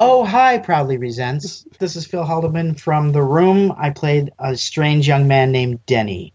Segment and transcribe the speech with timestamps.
[0.00, 1.64] Oh, hi, Proudly Resents.
[1.78, 3.72] This is Phil Haldiman from The Room.
[3.78, 6.32] I played a strange young man named Denny.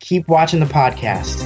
[0.00, 1.44] Keep watching the podcast.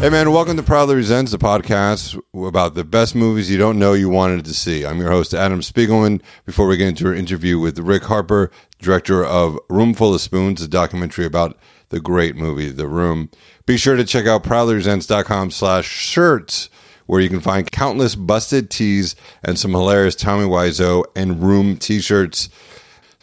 [0.00, 3.94] Hey man, welcome to Proudly Resents, the podcast about the best movies you don't know
[3.94, 4.84] you wanted to see.
[4.84, 6.20] I'm your host, Adam Spiegelman.
[6.44, 10.60] Before we get into our interview with Rick Harper, director of Room Full of Spoons,
[10.60, 11.58] a documentary about
[11.88, 13.30] the great movie, The Room,
[13.68, 16.70] be sure to check out proudlyresents.com slash shirts,
[17.04, 19.14] where you can find countless busted tees
[19.44, 22.48] and some hilarious Tommy Wiseau and Room t-shirts.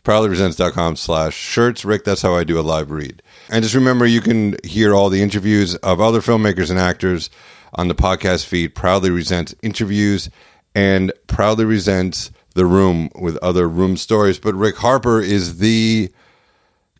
[0.03, 1.83] Proudlyresents.com slash shirts.
[1.83, 3.23] Rick, that's how I do a live read.
[3.49, 7.31] And just remember, you can hear all the interviews of other filmmakers and actors
[7.73, 8.75] on the podcast feed.
[8.75, 10.29] Proudly Resents interviews
[10.75, 14.37] and Proudly Resents the Room with other room stories.
[14.37, 16.11] But Rick Harper is the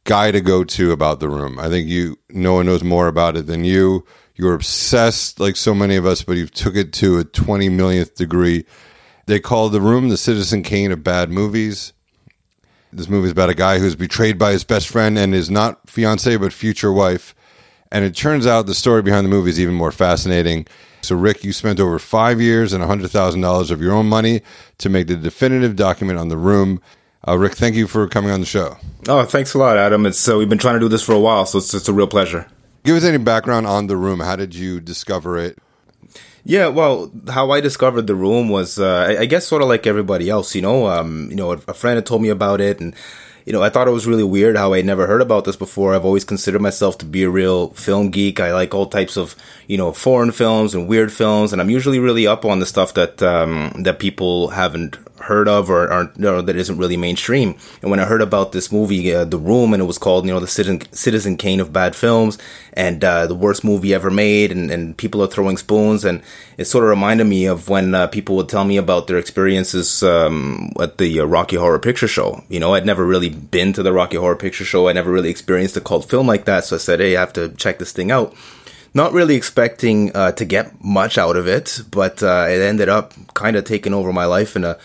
[0.06, 1.60] guy to go to about the room.
[1.60, 4.06] I think you no one knows more about it than you.
[4.36, 8.16] You're obsessed like so many of us, but you took it to a 20 millionth
[8.16, 8.66] degree.
[9.26, 11.94] They call the room the Citizen Kane of bad movies.
[12.94, 15.90] This movie is about a guy who's betrayed by his best friend and his not
[15.90, 17.36] fiance but future wife.
[17.92, 20.68] And it turns out the story behind the movie is even more fascinating.
[21.02, 24.42] So, Rick, you spent over five years and $100,000 of your own money
[24.80, 26.82] to make the definitive document on the room.
[27.28, 28.78] Uh, Rick, thank you for coming on the show.
[29.08, 30.06] Oh, thanks a lot, Adam.
[30.06, 31.94] It's uh, we've been trying to do this for a while, so it's just a
[31.94, 32.48] real pleasure.
[32.84, 34.20] Give us any background on the room.
[34.20, 35.58] How did you discover it?
[36.44, 39.88] Yeah, well, how I discovered the room was, uh, I, I, guess, sort of like
[39.88, 40.54] everybody else.
[40.54, 42.94] You know, um, you know, a, a friend had told me about it, and
[43.46, 45.96] you know, I thought it was really weird how I never heard about this before.
[45.96, 48.40] I've always considered myself to be a real film geek.
[48.40, 49.36] I like all types of,
[49.68, 52.94] you know, foreign films and weird films, and I'm usually really up on the stuff
[52.94, 57.56] that um, that people haven't heard of or, or, or, that isn't really mainstream.
[57.82, 60.34] And when I heard about this movie, uh, The Room, and it was called, you
[60.34, 62.38] know, the Citizen, Citizen Kane of bad films
[62.74, 66.22] and uh, the worst movie ever made, and, and people are throwing spoons, and
[66.58, 70.04] it sort of reminded me of when uh, people would tell me about their experiences
[70.04, 72.44] um, at the uh, Rocky Horror Picture Show.
[72.50, 74.90] You know, I'd never really been to the Rocky Horror Picture Show.
[74.90, 77.34] I never really experienced a cult film like that, so I said, hey, I have
[77.34, 78.36] to check this thing out
[78.94, 83.14] not really expecting uh, to get much out of it, but uh, it ended up
[83.34, 84.78] kind of taking over my life in a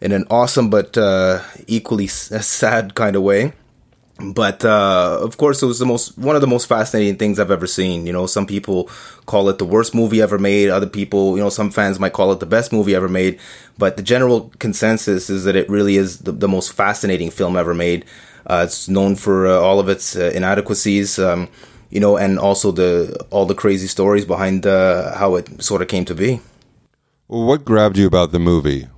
[0.00, 3.52] in an awesome but uh, equally sad kind of way.
[4.22, 7.50] But uh, of course, it was the most one of the most fascinating things I've
[7.50, 8.06] ever seen.
[8.06, 8.90] You know, some people
[9.24, 10.68] call it the worst movie ever made.
[10.68, 13.38] Other people, you know, some fans might call it the best movie ever made.
[13.78, 17.72] But the general consensus is that it really is the, the most fascinating film ever
[17.72, 18.04] made.
[18.46, 21.18] Uh, it's known for uh, all of its uh, inadequacies.
[21.18, 21.48] Um,
[21.88, 25.88] you know, and also the all the crazy stories behind uh, how it sort of
[25.88, 26.40] came to be.
[27.26, 28.88] What grabbed you about the movie?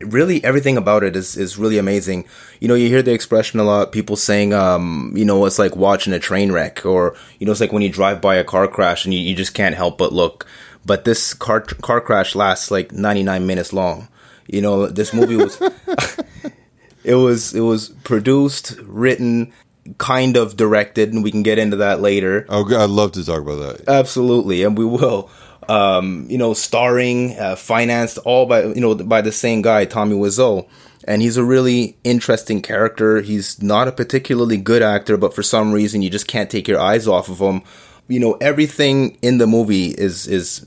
[0.00, 2.26] Really everything about it is, is really amazing.
[2.60, 5.76] You know, you hear the expression a lot, people saying, um, you know, it's like
[5.76, 8.66] watching a train wreck or, you know, it's like when you drive by a car
[8.68, 10.46] crash and you, you just can't help but look.
[10.84, 14.08] But this car, car crash lasts like 99 minutes long.
[14.46, 15.60] You know, this movie was,
[17.04, 19.52] it was, it was produced, written,
[19.98, 22.46] kind of directed, and we can get into that later.
[22.48, 23.88] Oh, I'd love to talk about that.
[23.88, 25.30] Absolutely, and we will
[25.70, 30.16] um, you know, starring, uh, financed all by you know by the same guy, Tommy
[30.16, 30.68] Wiseau.
[31.04, 33.22] And he's a really interesting character.
[33.22, 36.78] He's not a particularly good actor, but for some reason you just can't take your
[36.78, 37.62] eyes off of him.
[38.06, 40.66] You know, everything in the movie is is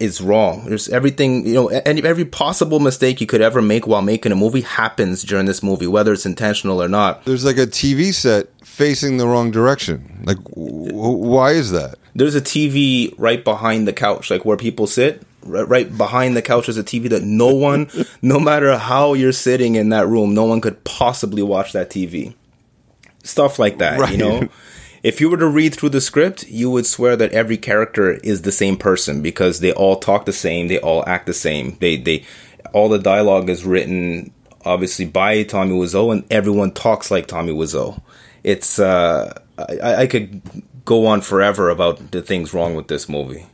[0.00, 0.64] is wrong.
[0.66, 4.36] There's everything, you know, any, every possible mistake you could ever make while making a
[4.36, 7.24] movie happens during this movie, whether it's intentional or not.
[7.24, 10.22] There's like a TV set facing the wrong direction.
[10.24, 11.96] Like, w- why is that?
[12.14, 15.22] There's a TV right behind the couch, like where people sit.
[15.42, 17.90] Right behind the couch is a TV that no one,
[18.22, 22.34] no matter how you're sitting in that room, no one could possibly watch that TV.
[23.22, 24.12] Stuff like that, right.
[24.12, 24.48] you know?
[25.04, 28.42] if you were to read through the script, you would swear that every character is
[28.42, 31.76] the same person because they all talk the same, they all act the same.
[31.78, 32.24] They they
[32.72, 34.32] all the dialogue is written
[34.64, 38.00] obviously by Tommy Wiseau and everyone talks like Tommy Wiseau.
[38.42, 40.40] It's uh I, I could
[40.84, 43.46] go on forever about the things wrong with this movie.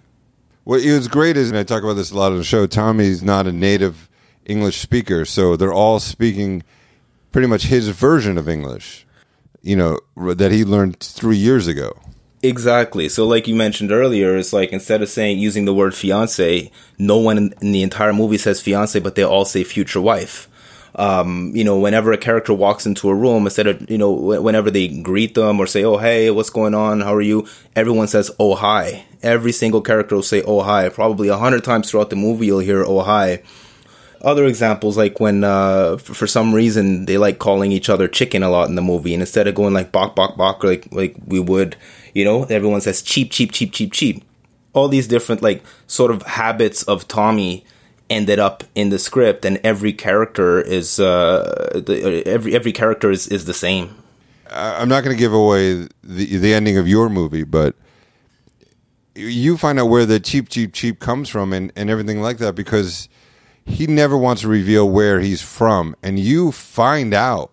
[0.64, 3.22] What was great is, and I talk about this a lot on the show, Tommy's
[3.22, 4.08] not a native
[4.44, 6.62] English speaker, so they're all speaking
[7.32, 9.06] pretty much his version of English
[9.62, 11.98] you know, that he learned three years ago.
[12.42, 13.08] Exactly.
[13.08, 17.18] So, like you mentioned earlier, it's like instead of saying using the word fiance, no
[17.18, 20.48] one in the entire movie says fiance, but they all say future wife.
[20.96, 24.70] Um, you know, whenever a character walks into a room, instead of, you know, whenever
[24.70, 27.00] they greet them or say, oh, hey, what's going on?
[27.00, 27.46] How are you?
[27.76, 29.04] Everyone says, oh, hi.
[29.22, 30.88] Every single character will say, oh, hi.
[30.88, 33.42] Probably a hundred times throughout the movie, you'll hear, oh, hi
[34.22, 38.50] other examples like when uh, for, some reason they like calling each other chicken a
[38.50, 41.40] lot in the movie and instead of going like bok bok bok like like we
[41.40, 41.76] would
[42.14, 44.22] you know everyone says cheap cheap cheap cheap cheap
[44.72, 47.64] all these different like sort of habits of Tommy
[48.10, 53.28] ended up in the script, and every character is uh, the, every every character is
[53.28, 53.96] is the same.
[54.50, 57.76] I'm not going to give away the the ending of your movie, but
[59.14, 62.54] you find out where the cheap, cheap, cheap comes from, and and everything like that,
[62.54, 63.08] because
[63.64, 67.52] he never wants to reveal where he's from, and you find out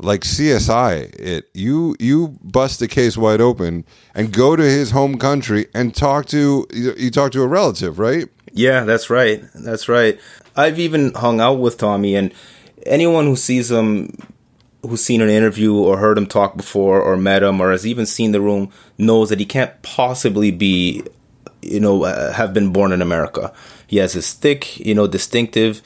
[0.00, 5.18] like CSI it you you bust the case wide open and go to his home
[5.18, 9.42] country and talk to you, you talk to a relative right Yeah, that's right.
[9.54, 10.18] That's right.
[10.56, 12.32] I've even hung out with Tommy, and
[12.86, 14.16] anyone who sees him,
[14.82, 18.06] who's seen an interview or heard him talk before, or met him, or has even
[18.06, 21.04] seen the room, knows that he can't possibly be,
[21.62, 23.52] you know, uh, have been born in America.
[23.86, 25.82] He has his thick, you know, distinctive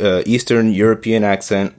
[0.00, 1.74] uh, Eastern European accent.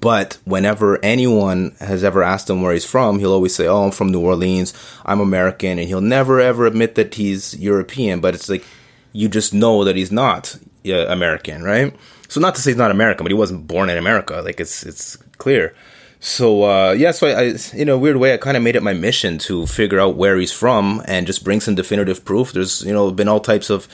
[0.00, 3.90] But whenever anyone has ever asked him where he's from, he'll always say, "Oh, I'm
[3.90, 4.72] from New Orleans.
[5.04, 8.20] I'm American," and he'll never ever admit that he's European.
[8.20, 8.64] But it's like
[9.12, 10.56] you just know that he's not
[10.86, 11.94] uh, American, right?
[12.28, 14.40] So not to say he's not American, but he wasn't born in America.
[14.44, 15.74] Like it's it's clear.
[16.20, 18.82] So uh, yeah, so I, I in a weird way, I kind of made it
[18.82, 22.52] my mission to figure out where he's from and just bring some definitive proof.
[22.52, 23.88] There's you know been all types of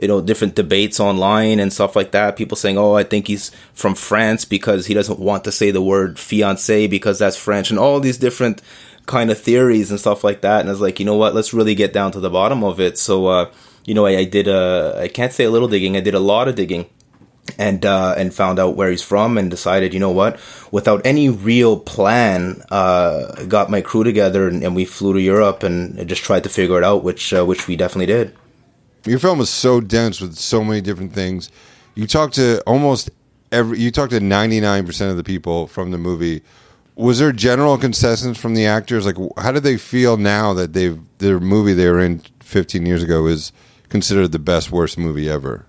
[0.00, 2.36] you know different debates online and stuff like that.
[2.36, 5.82] People saying, "Oh, I think he's from France because he doesn't want to say the
[5.82, 8.60] word fiance because that's French," and all these different
[9.06, 10.60] kind of theories and stuff like that.
[10.60, 11.34] And I was like, you know what?
[11.34, 12.98] Let's really get down to the bottom of it.
[12.98, 13.50] So uh,
[13.88, 15.96] you know, I, I did a I can't say a little digging.
[15.96, 16.86] I did a lot of digging
[17.58, 20.38] and uh, and found out where he's from and decided, you know what,
[20.70, 25.62] without any real plan, uh, got my crew together and, and we flew to Europe
[25.62, 28.36] and just tried to figure it out, which uh, which we definitely did.
[29.06, 31.50] your film is so dense with so many different things
[31.98, 33.10] you talk to almost
[33.50, 36.42] every you talk to 99% of the people from the movie
[36.94, 41.00] was there general consensus from the actors like how do they feel now that they've
[41.18, 43.52] their movie they were in 15 years ago is
[43.88, 45.66] considered the best worst movie ever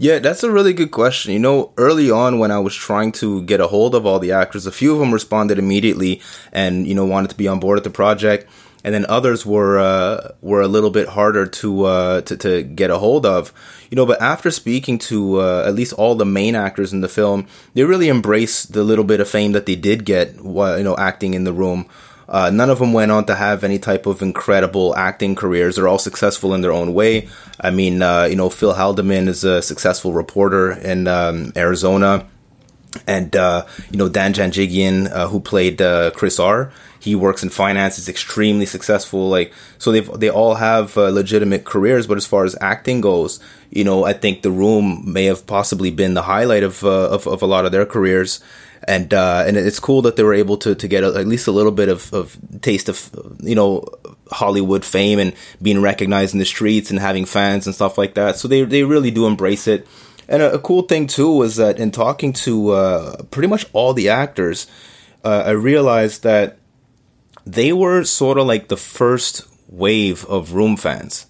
[0.00, 1.32] Yeah, that's a really good question.
[1.32, 4.30] You know, early on when I was trying to get a hold of all the
[4.30, 6.22] actors, a few of them responded immediately
[6.52, 8.48] and you know wanted to be on board at the project,
[8.84, 12.90] and then others were uh, were a little bit harder to uh, to to get
[12.90, 13.52] a hold of.
[13.90, 17.08] You know, but after speaking to uh, at least all the main actors in the
[17.08, 20.84] film, they really embraced the little bit of fame that they did get while you
[20.84, 21.88] know acting in the room.
[22.28, 25.76] Uh, none of them went on to have any type of incredible acting careers.
[25.76, 27.28] They're all successful in their own way.
[27.58, 32.26] I mean, uh, you know, Phil Haldiman is a successful reporter in um, Arizona.
[33.06, 36.70] And, uh, you know, Dan Janjigian, uh, who played uh, Chris R.,
[37.00, 39.28] he works in finance, is extremely successful.
[39.28, 43.40] Like, so they they all have uh, legitimate careers, but as far as acting goes,
[43.70, 47.26] you know, I think The Room may have possibly been the highlight of, uh, of,
[47.26, 48.40] of a lot of their careers
[48.88, 51.46] and uh, and it's cool that they were able to to get a, at least
[51.46, 53.84] a little bit of, of taste of you know
[54.30, 58.36] Hollywood fame and being recognized in the streets and having fans and stuff like that.
[58.36, 59.86] So they they really do embrace it.
[60.26, 63.92] And a, a cool thing too was that in talking to uh, pretty much all
[63.92, 64.66] the actors,
[65.22, 66.58] uh, I realized that
[67.44, 71.27] they were sort of like the first wave of Room fans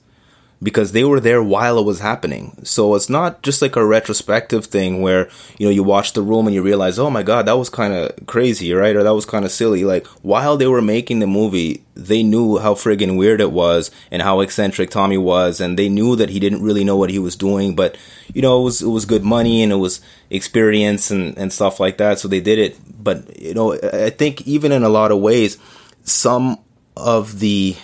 [0.60, 2.58] because they were there while it was happening.
[2.64, 6.46] So it's not just like a retrospective thing where, you know, you watch the room
[6.46, 8.96] and you realize, oh my God, that was kind of crazy, right?
[8.96, 9.84] Or that was kind of silly.
[9.84, 14.20] Like while they were making the movie, they knew how friggin' weird it was and
[14.20, 15.60] how eccentric Tommy was.
[15.60, 17.96] And they knew that he didn't really know what he was doing, but,
[18.34, 21.78] you know, it was, it was good money and it was experience and, and stuff
[21.78, 22.18] like that.
[22.18, 22.76] So they did it.
[23.00, 25.56] But, you know, I think even in a lot of ways,
[26.02, 26.58] some
[26.96, 27.76] of the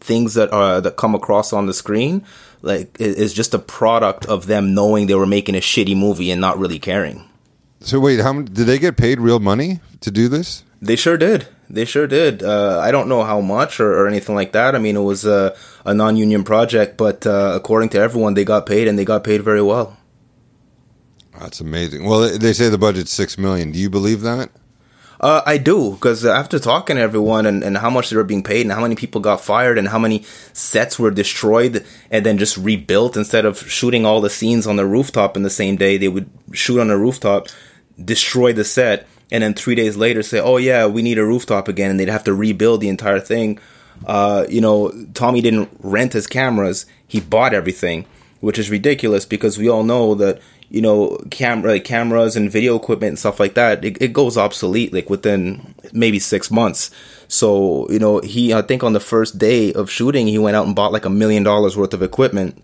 [0.00, 2.24] things that are that come across on the screen
[2.62, 6.40] like is just a product of them knowing they were making a shitty movie and
[6.40, 7.28] not really caring.
[7.80, 10.64] So wait, how did they get paid real money to do this?
[10.82, 11.46] They sure did.
[11.68, 12.42] They sure did.
[12.42, 14.74] Uh, I don't know how much or, or, anything like that.
[14.74, 18.66] I mean, it was a, a non-union project, but uh, according to everyone, they got
[18.66, 19.96] paid and they got paid very well.
[21.38, 22.04] That's amazing.
[22.04, 23.72] Well, they say the budget's six million.
[23.72, 24.50] Do you believe that?
[25.20, 28.42] Uh, I do because after talking to everyone and, and how much they were being
[28.42, 32.36] paid and how many people got fired and how many sets were destroyed and then
[32.36, 35.96] just rebuilt instead of shooting all the scenes on the rooftop in the same day,
[35.96, 37.48] they would shoot on the rooftop,
[38.02, 41.68] destroy the set, and then three days later say, "Oh yeah, we need a rooftop
[41.68, 43.58] again," and they'd have to rebuild the entire thing.
[44.06, 48.06] Uh, you know, Tommy didn't rent his cameras; he bought everything,
[48.40, 52.76] which is ridiculous because we all know that you know, camera like cameras and video
[52.76, 56.90] equipment and stuff like that, it, it goes obsolete like within maybe six months.
[57.28, 60.66] So, you know, he I think on the first day of shooting, he went out
[60.66, 62.62] and bought like a million dollars worth of equipment,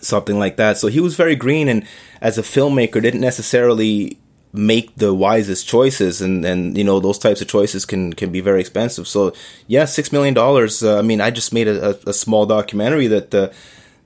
[0.00, 0.78] something like that.
[0.78, 1.86] So he was very green and
[2.20, 4.18] as a filmmaker didn't necessarily
[4.54, 8.40] make the wisest choices and and you know those types of choices can can be
[8.40, 9.32] very expensive so
[9.66, 13.08] yeah six million dollars uh, i mean i just made a, a, a small documentary
[13.08, 13.50] that uh,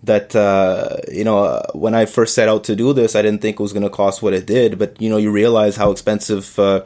[0.02, 3.40] that uh, you know uh, when i first set out to do this i didn't
[3.40, 5.90] think it was going to cost what it did but you know you realize how
[5.90, 6.84] expensive uh,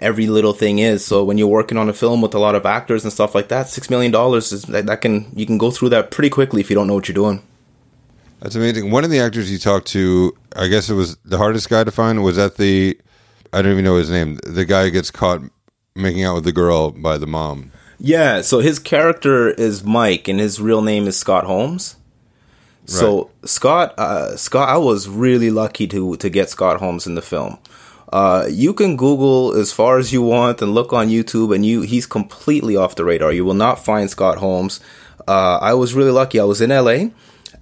[0.00, 2.64] every little thing is so when you're working on a film with a lot of
[2.64, 5.70] actors and stuff like that six million dollars is that, that can you can go
[5.70, 7.42] through that pretty quickly if you don't know what you're doing
[8.40, 8.90] That's amazing.
[8.90, 11.90] One of the actors you talked to, I guess it was the hardest guy to
[11.90, 12.22] find.
[12.22, 12.98] Was that the?
[13.54, 14.38] I don't even know his name.
[14.44, 15.40] The guy gets caught
[15.94, 17.72] making out with the girl by the mom.
[17.98, 21.96] Yeah, so his character is Mike, and his real name is Scott Holmes.
[22.86, 27.22] So Scott, uh, Scott, I was really lucky to to get Scott Holmes in the
[27.22, 27.58] film.
[28.12, 31.80] Uh, you can Google as far as you want and look on YouTube, and you
[31.80, 33.32] he's completely off the radar.
[33.32, 34.80] You will not find Scott Holmes.
[35.26, 36.38] Uh, I was really lucky.
[36.38, 37.10] I was in LA,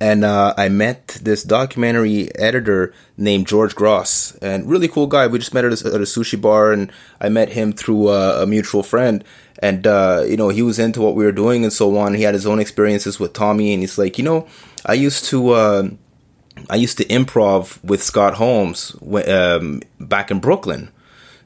[0.00, 5.28] and uh, I met this documentary editor named George Gross, and really cool guy.
[5.28, 8.40] We just met at a, at a sushi bar, and I met him through uh,
[8.42, 9.24] a mutual friend.
[9.60, 12.14] And uh, you know, he was into what we were doing and so on.
[12.14, 14.48] He had his own experiences with Tommy, and he's like, you know,
[14.86, 15.50] I used to.
[15.50, 15.90] Uh,
[16.68, 18.94] I used to improv with Scott Holmes
[19.26, 20.90] um, back in Brooklyn.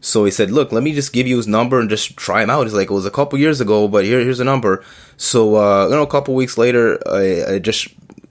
[0.01, 2.51] So he said, "Look, let me just give you his number and just try him
[2.51, 4.85] out." He's like, "It was a couple years ago, but here, here's a number."
[5.17, 7.89] So uh, you know, a couple weeks later, I, I just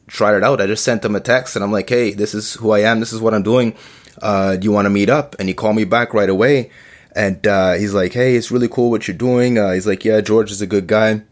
[0.07, 0.61] tried it out.
[0.61, 2.99] I just sent him a text, and I'm like, "Hey, this is who I am.
[2.99, 3.75] This is what I'm doing.
[4.21, 6.71] Uh, do you want to meet up?" And he called me back right away,
[7.15, 10.21] and uh, he's like, "Hey, it's really cool what you're doing." Uh, he's like, "Yeah,
[10.21, 11.23] George is a good guy."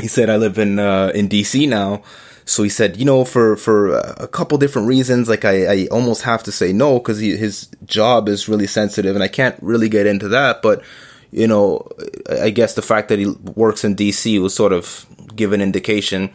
[0.00, 2.02] He said, "I live in uh, in DC now."
[2.50, 6.22] So he said, you know, for for a couple different reasons, like I, I almost
[6.22, 10.08] have to say no because his job is really sensitive, and I can't really get
[10.08, 10.60] into that.
[10.60, 10.82] But
[11.30, 11.88] you know,
[12.28, 16.30] I guess the fact that he works in DC was sort of give an indication.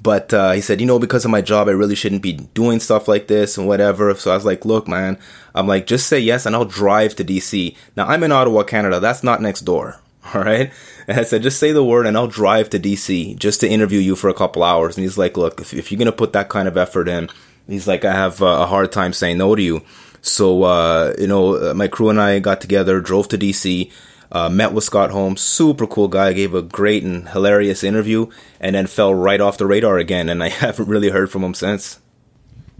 [0.00, 2.80] But uh, he said, you know, because of my job, I really shouldn't be doing
[2.80, 4.14] stuff like this and whatever.
[4.14, 5.18] So I was like, look, man,
[5.54, 7.76] I'm like, just say yes, and I'll drive to DC.
[7.94, 9.00] Now I'm in Ottawa, Canada.
[9.00, 10.00] That's not next door.
[10.34, 10.72] All right.
[11.06, 13.98] And I said, just say the word and I'll drive to DC just to interview
[13.98, 14.96] you for a couple hours.
[14.96, 17.28] And he's like, look, if, if you're going to put that kind of effort in,
[17.66, 19.82] he's like, I have uh, a hard time saying no to you.
[20.20, 23.90] So, uh, you know, my crew and I got together, drove to DC,
[24.30, 28.26] uh, met with Scott Holmes, super cool guy, gave a great and hilarious interview,
[28.60, 30.28] and then fell right off the radar again.
[30.28, 32.00] And I haven't really heard from him since.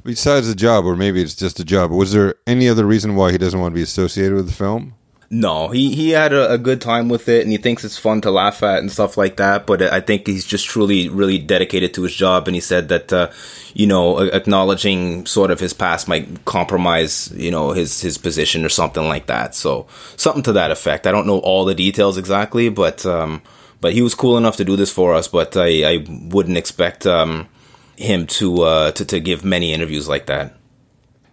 [0.04, 3.32] Besides the job, or maybe it's just a job, was there any other reason why
[3.32, 4.94] he doesn't want to be associated with the film?
[5.30, 8.22] No, he, he had a, a, good time with it and he thinks it's fun
[8.22, 9.66] to laugh at and stuff like that.
[9.66, 12.48] But I think he's just truly, really dedicated to his job.
[12.48, 13.30] And he said that, uh,
[13.74, 18.70] you know, acknowledging sort of his past might compromise, you know, his, his position or
[18.70, 19.54] something like that.
[19.54, 21.06] So something to that effect.
[21.06, 23.42] I don't know all the details exactly, but, um,
[23.82, 25.28] but he was cool enough to do this for us.
[25.28, 27.48] But I, I wouldn't expect, um,
[27.96, 30.54] him to, uh, to, to give many interviews like that.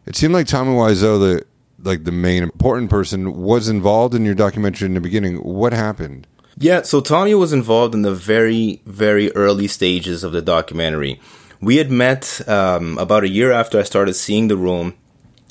[0.06, 1.46] It seemed like Tommy Wiseau, the,
[1.82, 5.38] like the main important person was involved in your documentary in the beginning.
[5.38, 6.27] What happened?
[6.58, 11.20] Yeah, so Tommy was involved in the very, very early stages of the documentary.
[11.60, 14.94] We had met um, about a year after I started seeing the room.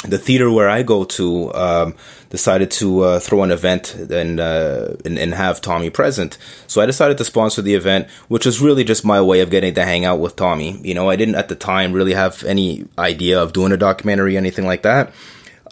[0.03, 1.95] The theater where I go to um,
[2.29, 6.37] decided to uh, throw an event and, uh, and, and have Tommy present.
[6.67, 9.73] So I decided to sponsor the event, which was really just my way of getting
[9.75, 10.79] to hang out with Tommy.
[10.83, 14.37] You know, I didn't at the time really have any idea of doing a documentary,
[14.37, 15.13] anything like that.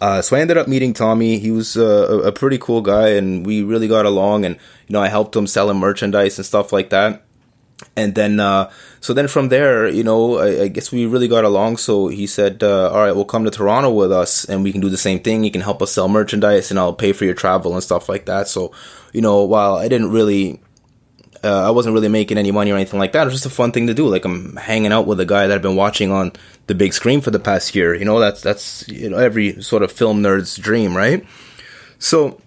[0.02, 1.38] Uh, so I ended up meeting Tommy.
[1.38, 4.44] He was uh, a pretty cool guy, and we really got along.
[4.44, 4.56] And
[4.88, 7.22] you know, I helped him selling merchandise and stuff like that.
[7.94, 8.68] And then, uh,
[9.00, 11.76] so then from there, you know, I, I, guess we really got along.
[11.76, 14.80] So he said, uh, "All right, we'll come to Toronto with us, and we can
[14.80, 15.44] do the same thing.
[15.44, 18.26] You can help us sell merchandise, and I'll pay for your travel and stuff like
[18.26, 18.72] that." So,
[19.12, 20.60] you know, while I didn't really
[21.44, 23.22] uh, I wasn't really making any money or anything like that.
[23.22, 24.08] It was just a fun thing to do.
[24.08, 26.32] Like I'm hanging out with a guy that I've been watching on
[26.66, 27.94] the big screen for the past year.
[27.94, 31.24] You know, that's that's you know every sort of film nerd's dream, right?
[31.98, 32.40] So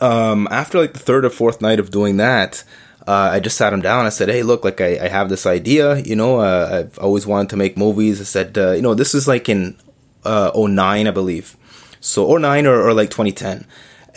[0.00, 2.64] um, after like the third or fourth night of doing that,
[3.06, 4.04] uh, I just sat him down.
[4.04, 5.96] I said, "Hey, look, like I, I have this idea.
[5.96, 9.14] You know, uh, I've always wanted to make movies." I said, uh, "You know, this
[9.14, 9.76] is like in
[10.24, 11.56] uh, 09, I believe,
[12.00, 13.66] so 09 or, or like 2010."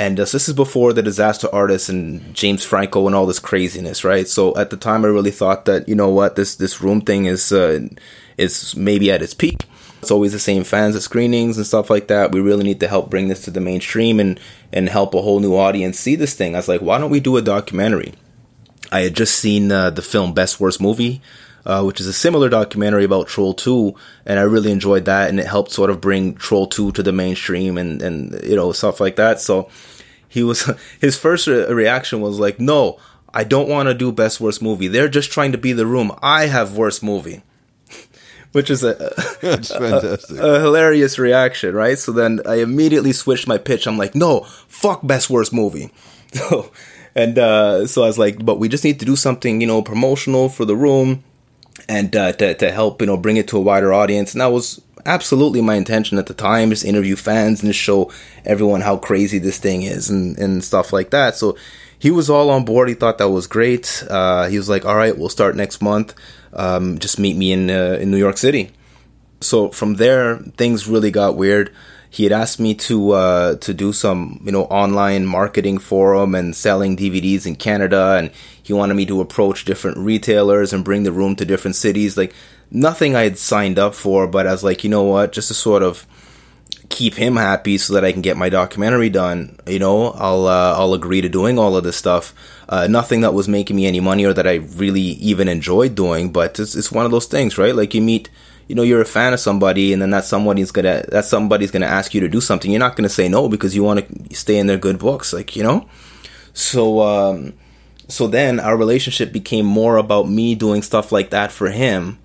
[0.02, 4.04] And uh, this is before the disaster artist and James Franco and all this craziness,
[4.04, 4.28] right?
[4.28, 7.26] So at the time, I really thought that you know what this this room thing
[7.26, 7.88] is uh,
[8.36, 9.68] is maybe at its peak.
[10.00, 12.32] It's always the same fans at screenings and stuff like that.
[12.32, 14.40] We really need to help bring this to the mainstream and
[14.74, 16.56] and help a whole new audience see this thing.
[16.56, 18.16] I was like, why don't we do a documentary?
[18.92, 21.22] I had just seen uh, the film Best Worst Movie,
[21.66, 23.94] uh, which is a similar documentary about Troll 2,
[24.26, 27.12] and I really enjoyed that, and it helped sort of bring Troll 2 to the
[27.12, 29.40] mainstream and, and you know, stuff like that.
[29.40, 29.70] So
[30.28, 33.00] he was, his first re- reaction was like, no,
[33.34, 34.88] I don't want to do Best Worst Movie.
[34.88, 36.12] They're just trying to be the room.
[36.22, 37.44] I have Worst Movie.
[38.52, 38.96] which is a,
[39.40, 40.38] fantastic.
[40.38, 41.98] a hilarious reaction, right?
[41.98, 43.88] So then I immediately switched my pitch.
[43.88, 45.92] I'm like, no, fuck best worst movie.
[46.34, 46.72] So,
[47.16, 49.82] and uh, so I was like, but we just need to do something, you know,
[49.82, 51.24] promotional for the room,
[51.88, 54.34] and uh, to to help, you know, bring it to a wider audience.
[54.34, 58.12] And that was absolutely my intention at the time, just interview fans and show
[58.46, 61.36] everyone how crazy this thing is and and stuff like that.
[61.36, 61.58] So
[61.98, 62.90] he was all on board.
[62.90, 64.04] He thought that was great.
[64.10, 66.16] Uh, he was like, all right, we'll start next month.
[66.54, 68.72] Um, just meet me in uh, in New York City
[69.42, 71.74] so from there things really got weird
[72.14, 76.36] he had asked me to uh, to do some you know online marketing for him
[76.36, 81.04] and selling DVDs in Canada and he wanted me to approach different retailers and bring
[81.04, 82.18] the room to different cities.
[82.18, 82.36] Like
[82.70, 85.32] nothing I had signed up for but I was like you know what?
[85.32, 86.06] Just to sort of
[86.90, 90.76] keep him happy so that I can get my documentary done you know I'll uh,
[90.78, 92.36] I'll agree to doing all of this stuff.
[92.68, 96.34] Uh, nothing that was making me any money or that I really even enjoyed doing
[96.34, 97.74] but it's, it's one of those things right?
[97.74, 98.30] Like you meet
[98.68, 101.86] you know you're a fan of somebody and then that somebody's gonna that somebody's gonna
[101.86, 102.72] ask you to do something.
[102.72, 105.56] You're not gonna say no because you want to stay in their good books like
[105.56, 105.88] you know?
[106.54, 107.54] So um
[108.08, 112.20] so then our relationship became more about me doing stuff like that for him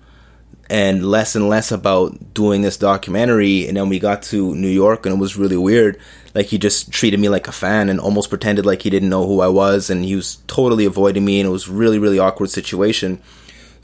[0.69, 3.67] and less and less about doing this documentary.
[3.67, 5.97] And then we got to New York and it was really weird.
[6.35, 9.25] Like he just treated me like a fan and almost pretended like he didn't know
[9.25, 12.49] who I was and he was totally avoiding me and it was really really awkward
[12.49, 13.21] situation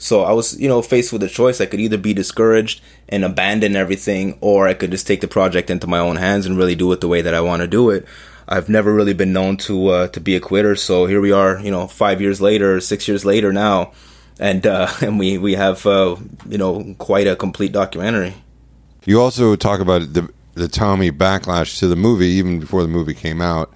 [0.04, 1.62] so I was, you know, faced with a choice.
[1.62, 5.70] I could either be discouraged and abandon everything, or I could just take the project
[5.70, 7.88] into my own hands and really do it the way that I want to do
[7.88, 8.06] it.
[8.46, 11.58] I've never really been known to uh, to be a quitter, so here we are,
[11.58, 13.92] you know, five years later, six years later now,
[14.38, 16.16] and uh, and we we have uh,
[16.50, 18.34] you know quite a complete documentary.
[19.06, 23.14] You also talk about the the Tommy backlash to the movie even before the movie
[23.14, 23.72] came out.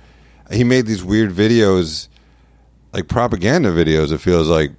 [0.53, 2.09] He made these weird videos,
[2.93, 4.13] like propaganda videos.
[4.13, 4.73] It feels like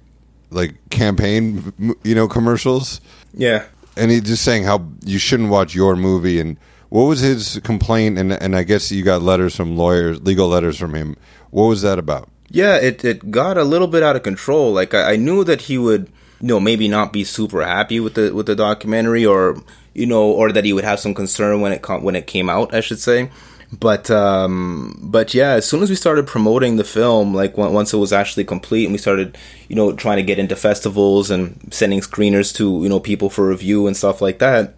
[0.50, 3.00] like campaign, you know, commercials.
[3.34, 3.64] Yeah,
[3.96, 6.56] and he just saying how you shouldn't watch your movie and
[6.90, 8.18] what was his complaint?
[8.18, 11.16] And and I guess you got letters from lawyers legal letters from him.
[11.50, 12.28] What was that about?
[12.50, 14.72] Yeah it it got a little bit out of control.
[14.72, 18.14] Like I, I knew that he would you know maybe not be super happy with
[18.14, 19.62] the with the documentary or
[19.94, 22.50] you know or that he would have some concern when it com- when it came
[22.50, 23.30] out I should say
[23.78, 27.98] but um but yeah as soon as we started promoting the film like once it
[27.98, 32.00] was actually complete and we started you know trying to get into festivals and sending
[32.00, 34.74] screeners to you know people for review and stuff like that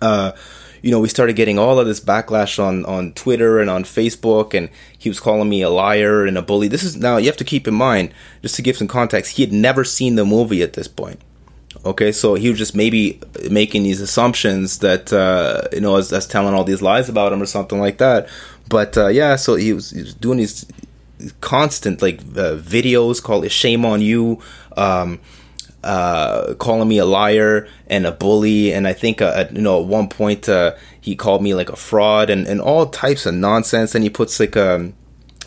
[0.00, 0.32] uh
[0.80, 4.54] you know we started getting all of this backlash on on twitter and on facebook
[4.54, 6.66] and he was calling me a liar and a bully.
[6.66, 9.42] This is now you have to keep in mind just to give some context he
[9.42, 11.20] had never seen the movie at this point
[11.84, 13.20] Okay, so he was just maybe
[13.50, 17.42] making these assumptions that uh, you know, as, as telling all these lies about him
[17.42, 18.28] or something like that.
[18.68, 20.64] But uh, yeah, so he was, he was doing these
[21.40, 24.40] constant like uh, videos called "Shame on You,"
[24.78, 25.20] um,
[25.82, 29.86] uh, calling me a liar and a bully, and I think uh, you know at
[29.86, 33.94] one point uh, he called me like a fraud and, and all types of nonsense.
[33.94, 34.94] And he puts like um,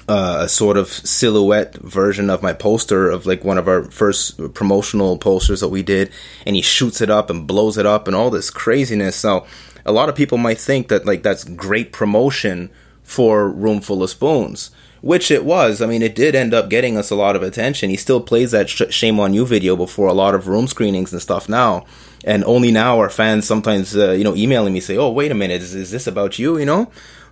[0.08, 4.54] uh, a sort of silhouette version of my poster of like one of our first
[4.54, 6.10] promotional posters that we did,
[6.46, 9.16] and he shoots it up and blows it up and all this craziness.
[9.18, 9.46] So
[9.86, 12.70] a lot of people might think that like that's great promotion
[13.04, 15.82] for Room Full of Spoons, which it was.
[15.82, 17.90] I mean, it did end up getting us a lot of attention.
[17.90, 21.12] He still plays that sh- "Shame on You" video before a lot of room screenings
[21.12, 21.86] and stuff now.
[22.26, 25.36] And only now are fans sometimes, uh, you know, emailing me say, "Oh, wait a
[25.36, 26.92] minute, is, is this about you?" You know,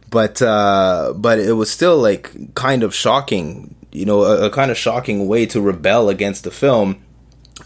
[0.09, 4.71] but uh, but it was still like kind of shocking, you know, a, a kind
[4.71, 7.03] of shocking way to rebel against the film.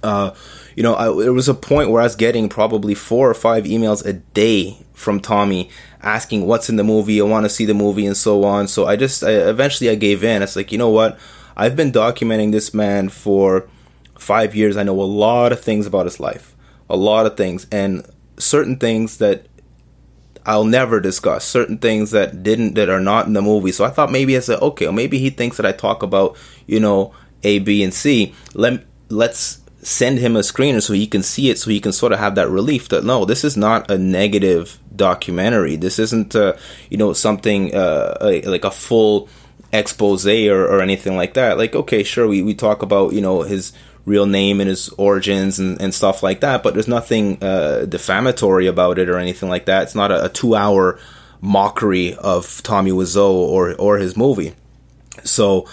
[0.03, 0.31] Uh,
[0.75, 3.65] you know, I, there was a point where I was getting probably four or five
[3.65, 5.69] emails a day from Tommy
[6.01, 8.67] asking what's in the movie, I want to see the movie, and so on.
[8.67, 10.41] So I just I, eventually I gave in.
[10.41, 11.19] It's like you know what,
[11.55, 13.67] I've been documenting this man for
[14.17, 14.77] five years.
[14.77, 16.55] I know a lot of things about his life,
[16.89, 18.05] a lot of things, and
[18.37, 19.47] certain things that
[20.45, 23.71] I'll never discuss certain things that didn't that are not in the movie.
[23.71, 26.79] So I thought maybe I said, okay, maybe he thinks that I talk about you
[26.79, 28.33] know A, B, and C.
[28.53, 32.11] Let let's send him a screener so he can see it, so he can sort
[32.11, 35.75] of have that relief that no, this is not a negative documentary.
[35.75, 36.53] This isn't uh,
[36.89, 39.29] you know something uh, like a full
[39.71, 41.57] expose or, or anything like that.
[41.57, 43.73] Like okay, sure, we we talk about you know his
[44.09, 46.63] real name and his origins and, and stuff like that.
[46.63, 49.83] But there's nothing uh, defamatory about it or anything like that.
[49.83, 50.99] It's not a, a two hour
[51.41, 54.55] mockery of Tommy Wiseau or or his movie.
[55.23, 55.67] So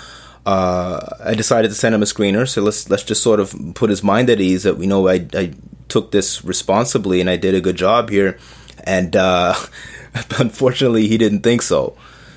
[0.45, 2.49] uh, I decided to send him a screener.
[2.49, 5.27] So let's let's just sort of put his mind at ease that we know I,
[5.35, 5.55] I
[5.89, 8.39] took this responsibly and I did a good job here.
[8.85, 9.55] And uh,
[10.39, 11.97] unfortunately, he didn't think so.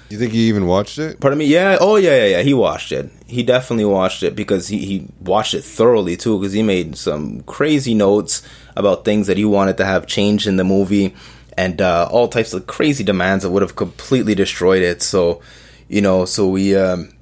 [0.10, 1.20] You think he even watched it?
[1.20, 1.46] Pardon me?
[1.46, 1.78] Yeah.
[1.80, 2.42] Oh, yeah, yeah, yeah.
[2.42, 3.12] He watched it.
[3.28, 6.40] He definitely watched it because he, he watched it thoroughly too.
[6.40, 8.42] Because he made some crazy notes
[8.76, 11.14] about things that he wanted to have changed in the movie,
[11.58, 15.04] and uh, all types of crazy demands that would have completely destroyed it.
[15.04, 15.42] So,
[15.88, 16.76] you know, so we.
[16.76, 17.14] Um,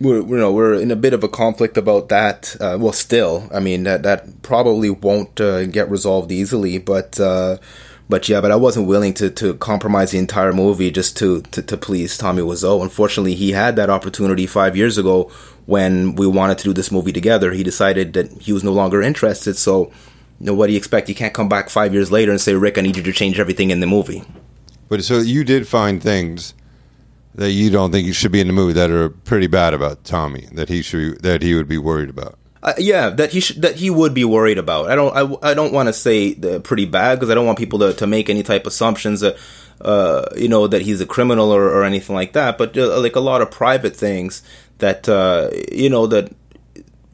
[0.00, 2.54] we're you know we're in a bit of a conflict about that.
[2.60, 7.58] Uh, well, still, I mean that that probably won't uh, get resolved easily, but uh,
[8.08, 11.62] but yeah, but I wasn't willing to, to compromise the entire movie just to, to,
[11.62, 12.82] to please Tommy Wiseau.
[12.82, 15.30] Unfortunately, he had that opportunity five years ago
[15.66, 17.52] when we wanted to do this movie together.
[17.52, 19.56] He decided that he was no longer interested.
[19.56, 19.92] So,
[20.40, 21.10] you know, what do you expect?
[21.10, 23.38] You can't come back five years later and say, Rick, I need you to change
[23.38, 24.24] everything in the movie.
[24.88, 26.54] But so you did find things
[27.34, 30.48] that you don't think should be in the movie that are pretty bad about Tommy
[30.52, 32.38] that he should that he would be worried about.
[32.62, 34.90] Uh, yeah, that he that he would be worried about.
[34.90, 37.78] I don't I, I don't want to say pretty bad because I don't want people
[37.80, 39.36] to, to make any type of assumptions that
[39.80, 42.58] uh, you know that he's a criminal or, or anything like that.
[42.58, 44.42] But uh, like a lot of private things
[44.78, 46.32] that uh, you know that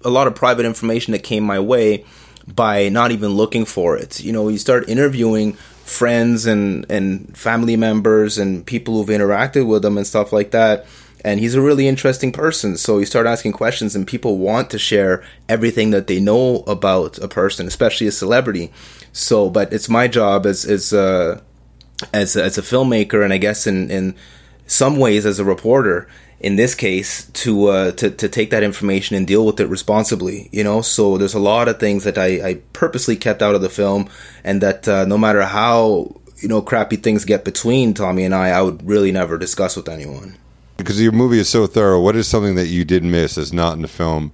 [0.02, 2.04] a lot of private information that came my way
[2.46, 4.20] by not even looking for it.
[4.20, 5.54] You know, you start interviewing
[5.84, 10.86] friends and and family members and people who've interacted with them and stuff like that
[11.24, 12.76] and he's a really interesting person.
[12.76, 17.18] So you start asking questions, and people want to share everything that they know about
[17.18, 18.70] a person, especially a celebrity.
[19.12, 21.42] So, but it's my job as as a
[22.12, 24.14] as as a filmmaker, and I guess in in
[24.66, 26.06] some ways as a reporter.
[26.40, 30.50] In this case, to uh, to to take that information and deal with it responsibly,
[30.52, 30.82] you know.
[30.82, 34.10] So there's a lot of things that I, I purposely kept out of the film,
[34.42, 38.50] and that uh, no matter how you know crappy things get between Tommy and I,
[38.50, 40.36] I would really never discuss with anyone
[40.84, 43.72] because your movie is so thorough, what is something that you did miss that's not
[43.72, 44.32] in the film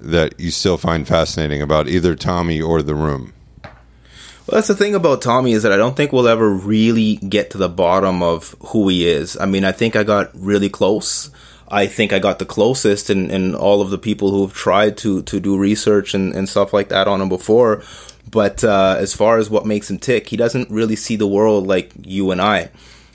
[0.00, 3.32] that you still find fascinating about either Tommy or The Room?
[3.62, 7.50] Well, that's the thing about Tommy is that I don't think we'll ever really get
[7.50, 9.38] to the bottom of who he is.
[9.38, 11.30] I mean, I think I got really close.
[11.68, 14.98] I think I got the closest in, in all of the people who have tried
[14.98, 17.84] to, to do research and, and stuff like that on him before.
[18.28, 21.68] But uh, as far as what makes him tick, he doesn't really see the world
[21.68, 22.70] like you and I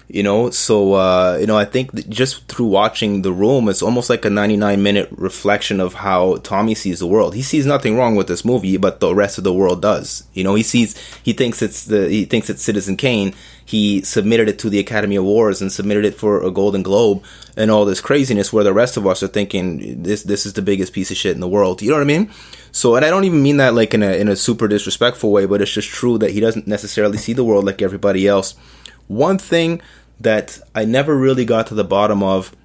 [0.10, 0.50] you know?
[0.50, 4.30] So uh, you know i think just through watching the room it's almost like a
[4.30, 7.36] 99 minute reflection of how tommy sees the world.
[7.36, 10.24] He sees nothing wrong with this movie but the rest of the world does.
[10.34, 13.34] You know he sees he thinks it's the he thinks it's citizen kane.
[13.64, 17.24] He submitted it to the academy awards and submitted it for a golden globe
[17.56, 20.64] and all this craziness where the rest of us are thinking this this is the
[20.64, 21.82] biggest piece of shit in the world.
[21.82, 22.32] You know what i mean?
[22.72, 25.46] So, and I don't even mean that like in a in a super disrespectful way,
[25.46, 28.56] but it's just true that he doesn't necessarily see the world like everybody else.
[29.08, 29.82] One thing
[30.20, 32.56] that I never really got to the bottom of.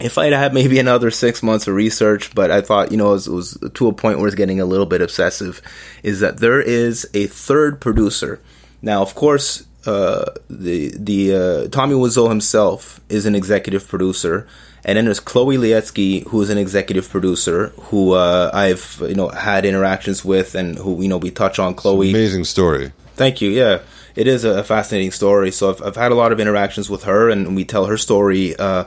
[0.00, 3.12] If I'd had maybe another six months of research, but I thought, you know, it
[3.12, 5.60] was, it was to a point where it's getting a little bit obsessive,
[6.02, 8.40] is that there is a third producer.
[8.80, 14.46] Now, of course, uh, the the uh, Tommy Wiseau himself is an executive producer,
[14.84, 19.28] and then there's Chloe Lietzke, who is an executive producer, who uh, I've you know
[19.28, 21.74] had interactions with, and who you know we touch on.
[21.74, 22.92] Chloe, amazing story.
[23.14, 23.50] Thank you.
[23.50, 23.80] Yeah,
[24.14, 25.50] it is a fascinating story.
[25.50, 28.56] So I've, I've had a lot of interactions with her, and we tell her story
[28.56, 28.84] uh,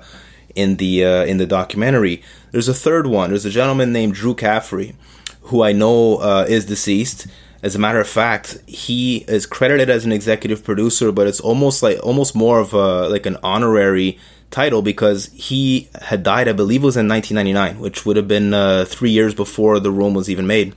[0.56, 2.22] in the uh, in the documentary.
[2.52, 3.30] There's a third one.
[3.30, 4.96] There's a gentleman named Drew Caffrey,
[5.44, 7.28] who I know uh, is deceased.
[7.64, 11.82] As a matter of fact, he is credited as an executive producer, but it's almost
[11.82, 14.20] like almost more of a like an honorary
[14.52, 16.48] title because he had died.
[16.48, 19.92] I believe it was in 1999, which would have been uh, three years before the
[19.92, 20.76] room was even made.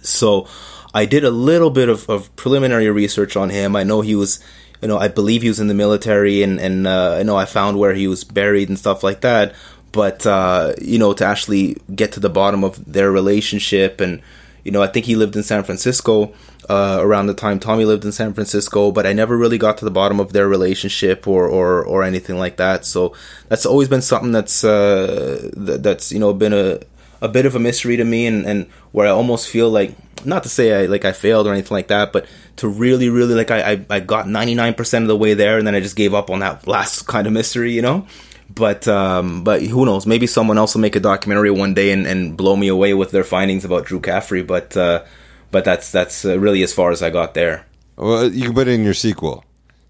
[0.00, 0.48] So
[0.94, 3.76] I did a little bit of, of preliminary research on him.
[3.76, 4.40] I know he was,
[4.80, 7.44] you know, I believe he was in the military, and and uh, I know I
[7.44, 9.54] found where he was buried and stuff like that.
[9.92, 14.22] But uh, you know, to actually get to the bottom of their relationship, and
[14.64, 16.34] you know, I think he lived in San Francisco
[16.68, 19.84] uh, around the time Tommy lived in San Francisco, but I never really got to
[19.84, 22.84] the bottom of their relationship or or, or anything like that.
[22.84, 23.14] So
[23.48, 26.80] that's always been something that's uh, th- that's you know been a
[27.20, 30.42] a bit of a mystery to me, and, and where I almost feel like not
[30.42, 32.26] to say I like I failed or anything like that, but
[32.56, 35.58] to really, really like I I, I got ninety nine percent of the way there,
[35.58, 38.06] and then I just gave up on that last kind of mystery, you know.
[38.50, 40.06] But um, but who knows?
[40.06, 43.10] Maybe someone else will make a documentary one day and, and blow me away with
[43.10, 44.42] their findings about Drew Caffrey.
[44.42, 45.04] But uh,
[45.50, 47.66] but that's that's uh, really as far as I got there.
[47.96, 49.44] Well, you can put it in your sequel.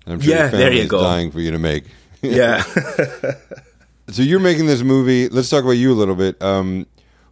[0.06, 1.02] I'm sure yeah, there you go.
[1.02, 1.84] Dying for you to make.
[2.22, 2.62] yeah.
[4.08, 5.28] so you're making this movie.
[5.28, 6.40] Let's talk about you a little bit.
[6.42, 6.86] Um,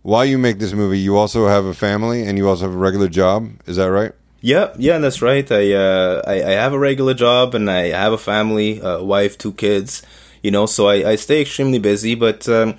[0.07, 2.79] while you make this movie, you also have a family and you also have a
[2.79, 3.51] regular job.
[3.67, 4.13] Is that right?
[4.41, 5.51] Yeah, yeah, that's right.
[5.51, 9.37] I, uh, I, I have a regular job and I have a family, a wife,
[9.37, 10.05] two kids.
[10.45, 12.15] You know, so I, I stay extremely busy.
[12.15, 12.77] But um,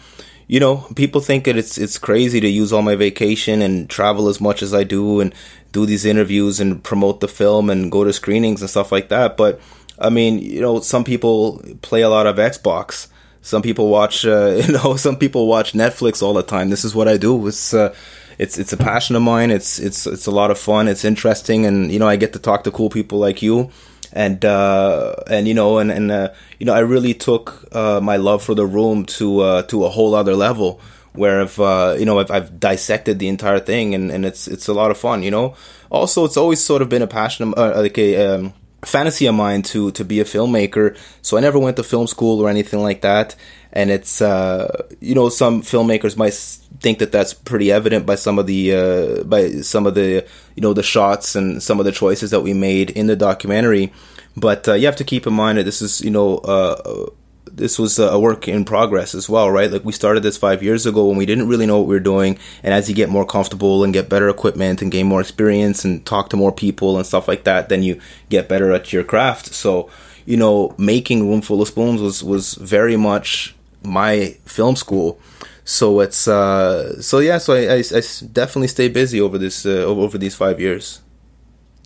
[0.47, 4.29] you know, people think that it's it's crazy to use all my vacation and travel
[4.29, 5.35] as much as I do and
[5.73, 9.35] do these interviews and promote the film and go to screenings and stuff like that.
[9.35, 9.59] But
[9.99, 13.09] I mean, you know, some people play a lot of Xbox
[13.47, 16.69] Some people watch, uh, you know, some people watch Netflix all the time.
[16.69, 17.47] This is what I do.
[17.47, 17.95] It's, uh,
[18.37, 19.51] it's, it's a passion of mine.
[19.51, 20.89] It's, it's, it's a lot of fun.
[20.89, 21.65] It's interesting.
[21.65, 23.71] And, you know, I get to talk to cool people like you.
[24.11, 28.17] And, uh, and, you know, and, and, uh, you know, I really took, uh, my
[28.17, 30.81] love for the room to, uh, to a whole other level
[31.13, 34.67] where I've, uh, you know, I've, I've dissected the entire thing and, and it's, it's
[34.67, 35.55] a lot of fun, you know?
[35.89, 38.53] Also, it's always sort of been a passion, uh, like a, um,
[38.85, 40.97] fantasy of mine to to be a filmmaker.
[41.21, 43.35] So I never went to film school or anything like that.
[43.73, 46.33] And it's uh, you know some filmmakers might
[46.79, 50.61] think that that's pretty evident by some of the uh, by some of the you
[50.61, 53.91] know the shots and some of the choices that we made in the documentary.
[54.35, 57.09] But uh, you have to keep in mind that this is you know uh,
[57.57, 59.71] this was a work in progress as well, right?
[59.71, 61.99] Like we started this five years ago when we didn't really know what we were
[61.99, 62.37] doing.
[62.63, 66.05] And as you get more comfortable and get better equipment and gain more experience and
[66.05, 69.53] talk to more people and stuff like that, then you get better at your craft.
[69.53, 69.89] So,
[70.25, 75.19] you know, making Room Full of Spoons was, was very much my film school.
[75.65, 79.83] So it's, uh, so yeah, so I, I, I definitely stay busy over this, uh,
[79.83, 81.01] over these five years.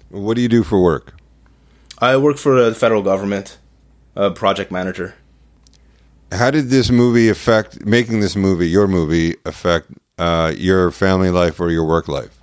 [0.09, 1.15] What do you do for work?
[1.97, 3.57] I work for the federal government,
[4.15, 5.15] a project manager
[6.31, 11.59] how did this movie affect making this movie, your movie, affect uh, your family life
[11.59, 12.37] or your work life?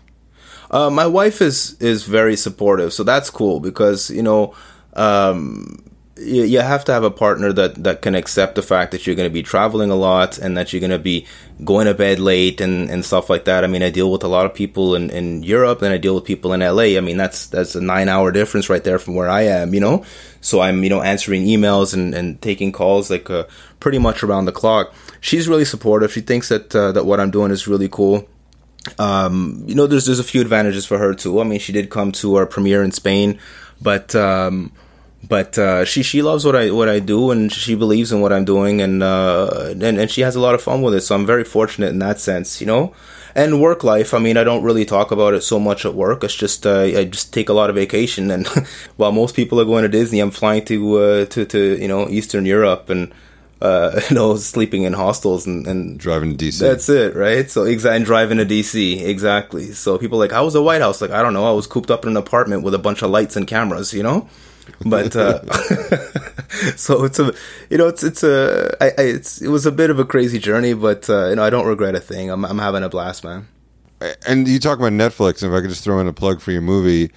[0.71, 4.55] Uh, my wife is is very supportive, so that's cool because you know
[4.95, 5.83] um,
[6.19, 9.17] you, you have to have a partner that, that can accept the fact that you're
[9.17, 11.27] going to be traveling a lot and that you're going to be
[11.65, 13.65] going to bed late and, and stuff like that.
[13.65, 16.15] I mean, I deal with a lot of people in, in Europe and I deal
[16.15, 16.97] with people in LA.
[16.97, 19.81] I mean, that's, that's a nine hour difference right there from where I am, you
[19.81, 20.05] know?
[20.41, 23.45] So I'm, you know, answering emails and, and taking calls like uh,
[23.81, 24.95] pretty much around the clock.
[25.21, 26.13] She's really supportive.
[26.13, 28.29] She thinks that, uh, that what I'm doing is really cool.
[28.99, 31.41] Um, you know, there's, there's a few advantages for her too.
[31.41, 33.39] I mean, she did come to our premiere in Spain,
[33.81, 34.73] but, um,
[35.27, 38.33] but uh, she she loves what I what I do and she believes in what
[38.33, 41.01] I'm doing and uh, and and she has a lot of fun with it.
[41.01, 42.95] So I'm very fortunate in that sense, you know.
[43.35, 46.25] And work life, I mean, I don't really talk about it so much at work.
[46.25, 48.47] It's just uh, I just take a lot of vacation, and
[48.97, 52.09] while most people are going to Disney, I'm flying to uh, to to you know
[52.09, 53.13] Eastern Europe and
[53.61, 56.61] uh, you know, sleeping in hostels and, and driving to DC.
[56.61, 57.51] That's it, right?
[57.51, 59.73] So exactly, driving to DC, exactly.
[59.73, 61.01] So people like, how was the White House?
[61.01, 61.47] Like, I don't know.
[61.47, 64.03] I was cooped up in an apartment with a bunch of lights and cameras, you
[64.03, 64.29] know
[64.85, 65.43] but uh,
[66.77, 67.33] so it's a
[67.71, 70.39] you know it's it's a I, I, it's it was a bit of a crazy
[70.39, 72.31] journey, but uh, you know I don't regret a thing.
[72.31, 73.49] I'm I'm having a blast, man.
[74.27, 75.43] And you talk about Netflix.
[75.43, 77.11] If I could just throw in a plug for your movie,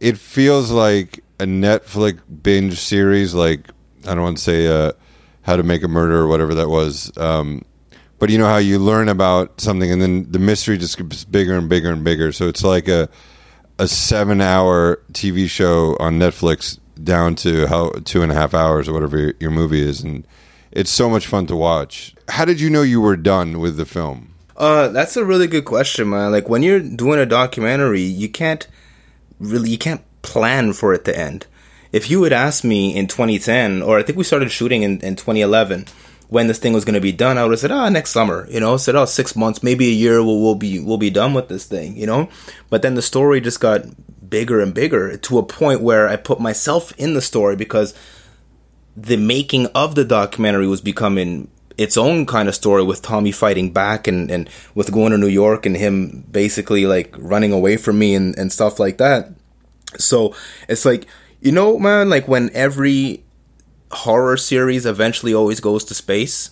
[0.00, 3.34] it feels like a Netflix binge series.
[3.34, 3.70] Like
[4.06, 4.92] I don't want to say uh,
[5.42, 7.16] How to Make a Murder or whatever that was.
[7.18, 7.64] Um,
[8.18, 11.58] but you know how you learn about something and then the mystery just gets bigger
[11.58, 12.32] and bigger and bigger.
[12.32, 13.08] So it's like a
[13.78, 18.88] a seven hour TV show on Netflix down to how two and a half hours
[18.88, 20.26] or whatever your, movie is, and
[20.70, 22.14] it's so much fun to watch.
[22.28, 24.34] How did you know you were done with the film?
[24.56, 26.30] Uh, that's a really good question, man.
[26.30, 28.66] Like when you're doing a documentary, you can't
[29.40, 31.46] really you can't plan for it to end.
[31.92, 35.14] If you had asked me in 2010, or I think we started shooting in, in
[35.14, 35.86] 2011,
[36.28, 38.10] when this thing was going to be done, I would have said, ah, oh, next
[38.10, 41.10] summer, you know, said, oh, six months, maybe a year, we'll, we'll be, we'll be
[41.10, 42.28] done with this thing, you know?
[42.70, 43.82] But then the story just got
[44.34, 47.94] bigger and bigger to a point where I put myself in the story because
[48.96, 51.46] the making of the documentary was becoming
[51.78, 55.28] its own kind of story with Tommy fighting back and, and with going to New
[55.28, 59.30] York and him basically like running away from me and, and stuff like that.
[59.98, 60.34] So
[60.68, 61.06] it's like,
[61.40, 63.22] you know, man, like when every
[63.92, 66.50] horror series eventually always goes to space.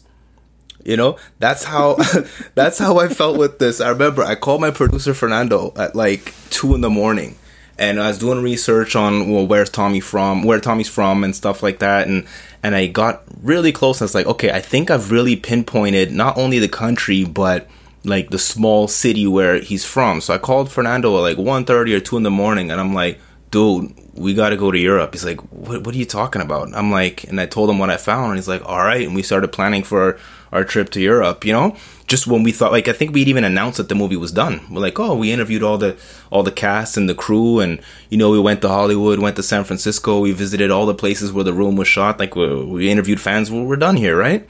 [0.84, 1.96] You know, that's how
[2.54, 3.80] that's how I felt with this.
[3.80, 7.38] I remember I called my producer Fernando at like two in the morning
[7.82, 11.62] and I was doing research on well where's Tommy from, where Tommy's from, and stuff
[11.62, 12.26] like that, and
[12.62, 14.00] and I got really close.
[14.00, 17.68] And I was like, okay, I think I've really pinpointed not only the country but
[18.04, 20.20] like the small city where he's from.
[20.20, 23.20] So I called Fernando at like 1.30 or two in the morning, and I'm like,
[23.50, 25.12] dude, we got to go to Europe.
[25.12, 26.74] He's like, what, what are you talking about?
[26.74, 29.14] I'm like, and I told him what I found, and he's like, all right, and
[29.14, 30.18] we started planning for
[30.52, 31.44] our trip to Europe.
[31.44, 34.16] You know, just when we thought like I think we'd even announced that the movie
[34.16, 34.60] was done.
[34.70, 35.96] We're like, oh, we interviewed all the
[36.30, 39.42] all the cast and the crew, and you know, we went to Hollywood, went to
[39.42, 42.18] San Francisco, we visited all the places where the room was shot.
[42.18, 43.50] Like we, we interviewed fans.
[43.50, 44.48] Well, we're done here, right?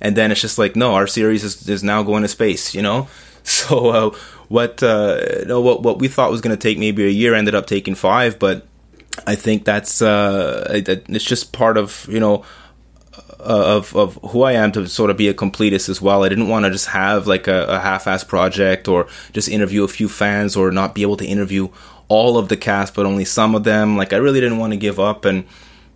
[0.00, 2.74] And then it's just like, no, our series is, is now going to space.
[2.74, 3.08] You know,
[3.44, 4.16] so uh,
[4.48, 7.34] what uh, you know, what what we thought was going to take maybe a year
[7.34, 8.66] ended up taking five, but
[9.26, 12.44] I think that's uh, it's just part of you know
[13.46, 16.24] Uh, of of who I am to sort of be a completist as well.
[16.24, 19.88] I didn't want to just have like a, a half-ass project or just interview a
[19.88, 21.68] few fans or not be able to interview
[22.08, 23.98] all of the cast, but only some of them.
[23.98, 25.44] Like I really didn't want to give up and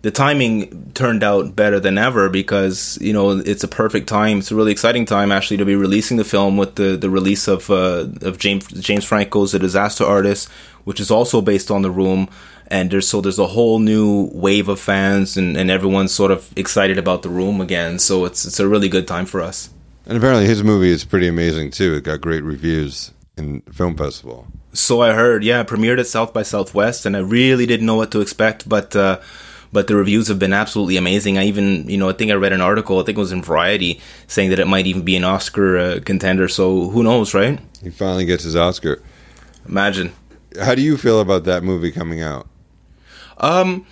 [0.01, 4.39] the timing turned out better than ever because you know it's a perfect time.
[4.39, 7.47] It's a really exciting time actually to be releasing the film with the the release
[7.47, 10.49] of uh, of James James Franco's The Disaster Artist,
[10.85, 12.29] which is also based on The Room.
[12.71, 16.49] And there's so there's a whole new wave of fans, and, and everyone's sort of
[16.55, 17.99] excited about The Room again.
[17.99, 19.69] So it's it's a really good time for us.
[20.05, 21.95] And apparently, his movie is pretty amazing too.
[21.95, 24.47] It got great reviews in film festival.
[24.71, 28.11] So I heard, yeah, premiered at South by Southwest, and I really didn't know what
[28.11, 28.95] to expect, but.
[28.95, 29.19] Uh,
[29.71, 31.37] but the reviews have been absolutely amazing.
[31.37, 33.41] I even, you know, I think I read an article, I think it was in
[33.41, 36.47] Variety, saying that it might even be an Oscar uh, contender.
[36.47, 37.59] So who knows, right?
[37.83, 39.01] He finally gets his Oscar.
[39.67, 40.13] Imagine.
[40.59, 42.47] How do you feel about that movie coming out?
[43.37, 43.85] Um,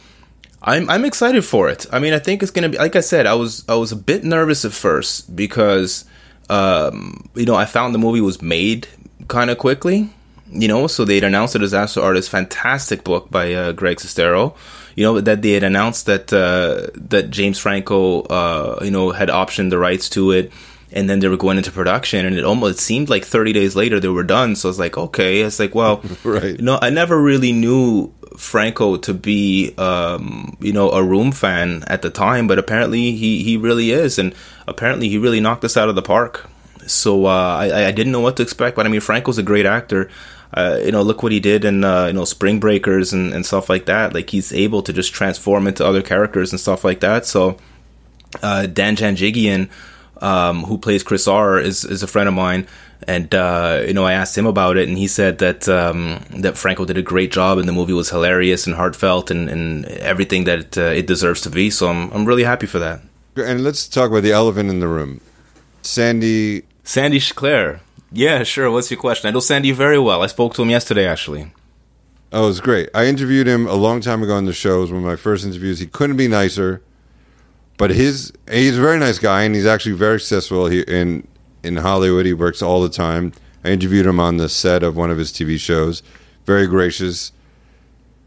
[0.62, 1.86] I'm I'm excited for it.
[1.92, 3.28] I mean, I think it's gonna be like I said.
[3.28, 6.06] I was I was a bit nervous at first because,
[6.50, 8.88] um, you know, I found the movie was made
[9.28, 10.10] kind of quickly.
[10.50, 14.56] You know, so they'd announced the Disaster Artist, fantastic book by uh, Greg Sestero
[14.98, 19.30] you know that they had announced that uh, that James Franco, uh, you know, had
[19.30, 20.52] optioned the rights to it,
[20.92, 23.76] and then they were going into production, and it almost it seemed like 30 days
[23.76, 24.56] later they were done.
[24.56, 26.58] So I was like, okay, it's like, well, right.
[26.58, 31.84] You know, I never really knew Franco to be, um, you know, a Room fan
[31.86, 34.34] at the time, but apparently he he really is, and
[34.68, 36.50] apparently he really knocked us out of the park.
[36.88, 39.68] So uh, I, I didn't know what to expect, but I mean, Franco's a great
[39.68, 40.10] actor
[40.54, 43.46] uh, you know, look what he did in uh, you know Spring Breakers and, and
[43.46, 44.14] stuff like that.
[44.14, 47.26] Like he's able to just transform into other characters and stuff like that.
[47.26, 47.58] So
[48.42, 49.70] uh, Dan Janjigian,
[50.22, 52.68] um, who plays Chris R, is is a friend of mine,
[53.08, 56.58] and uh, you know I asked him about it, and he said that um, that
[56.58, 60.46] Franco did a great job, and the movie was hilarious and heartfelt, and, and everything
[60.46, 61.70] that it, uh, it deserves to be.
[61.70, 63.02] So I'm I'm really happy for that.
[63.36, 65.22] And let's talk about the elephant in the room,
[65.82, 66.64] Sandy.
[66.84, 67.82] Sandy Schklair.
[68.12, 68.72] Yeah, sure.
[68.72, 69.28] What's your question?
[69.28, 70.22] I know Sandy very well.
[70.22, 71.52] I spoke to him yesterday, actually.
[72.32, 72.90] Oh, it was great.
[72.94, 74.80] I interviewed him a long time ago on the show.
[74.80, 75.80] It was one of my first interviews.
[75.80, 76.82] He couldn't be nicer.
[77.78, 81.28] But his he's a very nice guy, and he's actually very successful he, in
[81.64, 82.26] in Hollywood.
[82.26, 83.34] He works all the time.
[83.64, 86.02] I interviewed him on the set of one of his TV shows.
[86.46, 87.32] Very gracious.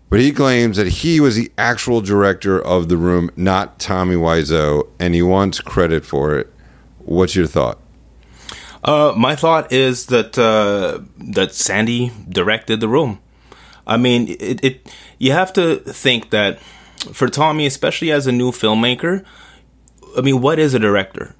[0.09, 4.89] But he claims that he was the actual director of The Room, not Tommy Wiseau,
[4.99, 6.53] and he wants credit for it.
[6.99, 7.79] What's your thought?
[8.83, 13.21] Uh, my thought is that uh, that Sandy directed the room.
[13.87, 14.95] I mean, it, it.
[15.19, 16.61] You have to think that
[17.13, 19.25] for Tommy, especially as a new filmmaker,
[20.17, 21.35] I mean, what is a director?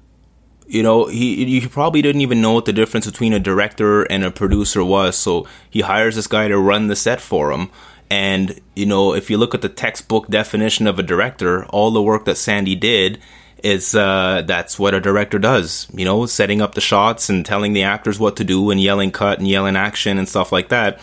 [0.67, 4.23] You know, he he probably didn't even know what the difference between a director and
[4.23, 5.17] a producer was.
[5.17, 7.69] So he hires this guy to run the set for him.
[8.09, 12.03] And you know, if you look at the textbook definition of a director, all the
[12.03, 13.19] work that Sandy did
[13.63, 15.87] is uh, that's what a director does.
[15.93, 19.11] You know, setting up the shots and telling the actors what to do and yelling
[19.11, 20.99] cut and yelling action and stuff like that.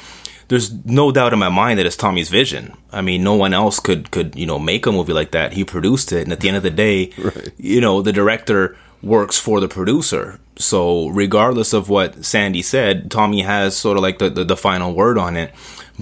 [0.49, 2.75] There's no doubt in my mind that it's Tommy's vision.
[2.91, 5.53] I mean, no one else could could you know make a movie like that.
[5.53, 7.51] He produced it, and at the end of the day, right.
[7.59, 10.41] you know, the director works for the producer.
[10.57, 14.95] So regardless of what Sandy said, Tommy has sort of like the, the, the final
[14.95, 15.53] word on it.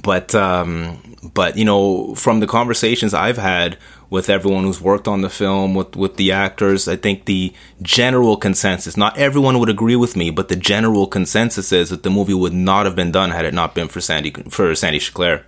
[0.03, 3.79] But um, but you know, from the conversations I've had
[4.11, 8.37] with everyone who's worked on the film, with with the actors, I think the general
[8.37, 12.35] consensus, not everyone would agree with me, but the general consensus is that the movie
[12.35, 15.45] would not have been done had it not been for Sandy for Sandy Schklair.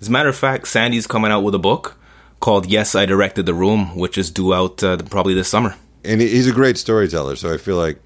[0.00, 1.96] As a matter of fact, Sandy's coming out with a book
[2.40, 5.76] called "Yes, I Directed the Room," which is due out uh, probably this summer.
[6.02, 7.98] And he's a great storyteller, so I feel like,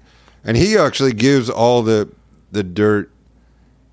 [0.43, 2.09] and he actually gives all the
[2.51, 3.11] the dirt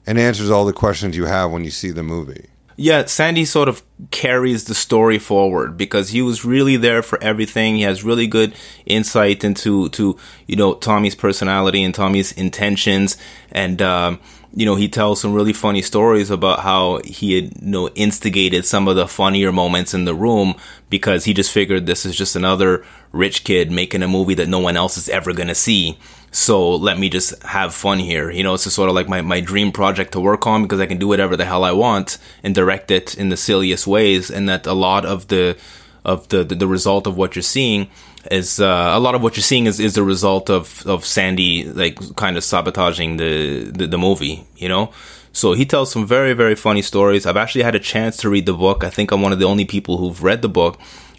[0.06, 2.46] and answers all the questions you have when you see the movie.
[2.78, 7.76] Yeah, Sandy sort of carries the story forward because he was really there for everything.
[7.76, 13.16] He has really good insight into to you know Tommy's personality and Tommy's intentions,
[13.50, 14.20] and um,
[14.54, 18.66] you know he tells some really funny stories about how he had you know instigated
[18.66, 20.54] some of the funnier moments in the room
[20.90, 24.58] because he just figured this is just another rich kid making a movie that no
[24.58, 25.98] one else is ever gonna see
[26.36, 28.30] so let me just have fun here.
[28.30, 30.80] You know, it's just sort of like my, my dream project to work on because
[30.80, 34.30] I can do whatever the hell I want and direct it in the silliest ways.
[34.30, 35.56] And that a lot of the
[36.04, 37.88] of the, the, the result of what you're seeing
[38.30, 41.64] is uh, a lot of what you're seeing is, is the result of, of Sandy
[41.64, 44.92] like kind of sabotaging the, the, the movie, you know?
[45.32, 47.24] So he tells some very, very funny stories.
[47.24, 48.84] I've actually had a chance to read the book.
[48.84, 50.78] I think I'm one of the only people who've read the book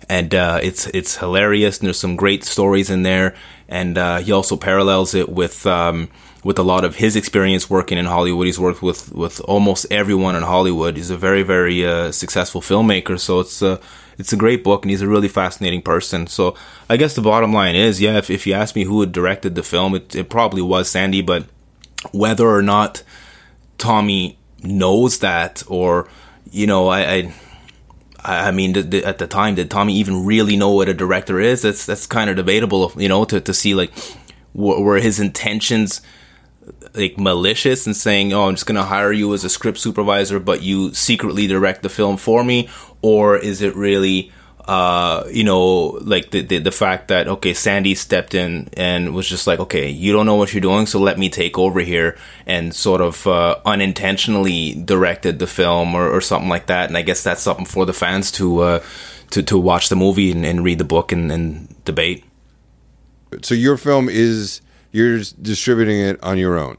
[0.09, 1.79] and uh, it's it's hilarious.
[1.79, 3.35] And there's some great stories in there,
[3.69, 6.09] and uh, he also parallels it with um,
[6.43, 8.45] with a lot of his experience working in Hollywood.
[8.45, 10.97] He's worked with with almost everyone in Hollywood.
[10.97, 13.19] He's a very very uh, successful filmmaker.
[13.19, 13.79] So it's a
[14.17, 16.27] it's a great book, and he's a really fascinating person.
[16.27, 16.55] So
[16.89, 19.55] I guess the bottom line is, yeah, if if you ask me who had directed
[19.55, 21.45] the film, it, it probably was Sandy, but
[22.11, 23.03] whether or not
[23.77, 26.07] Tommy knows that or
[26.51, 27.33] you know I, I
[28.27, 31.61] I mean, at the time, did Tommy even really know what a director is?
[31.61, 33.91] That's that's kind of debatable, you know, to, to see like
[34.53, 36.01] were his intentions
[36.93, 40.39] like malicious and saying, "Oh, I'm just going to hire you as a script supervisor,
[40.39, 42.69] but you secretly direct the film for me,"
[43.01, 44.31] or is it really
[44.67, 49.27] uh, you know, like the, the, the fact that okay, Sandy stepped in and was
[49.27, 52.17] just like, okay, you don't know what you're doing, so let me take over here,
[52.45, 56.89] and sort of uh, unintentionally directed the film or, or, something like that.
[56.89, 58.83] And I guess that's something for the fans to uh,
[59.31, 62.25] to to watch the movie and, and read the book and, and debate.
[63.41, 64.59] So your film is
[64.91, 66.77] you're distributing it on your own.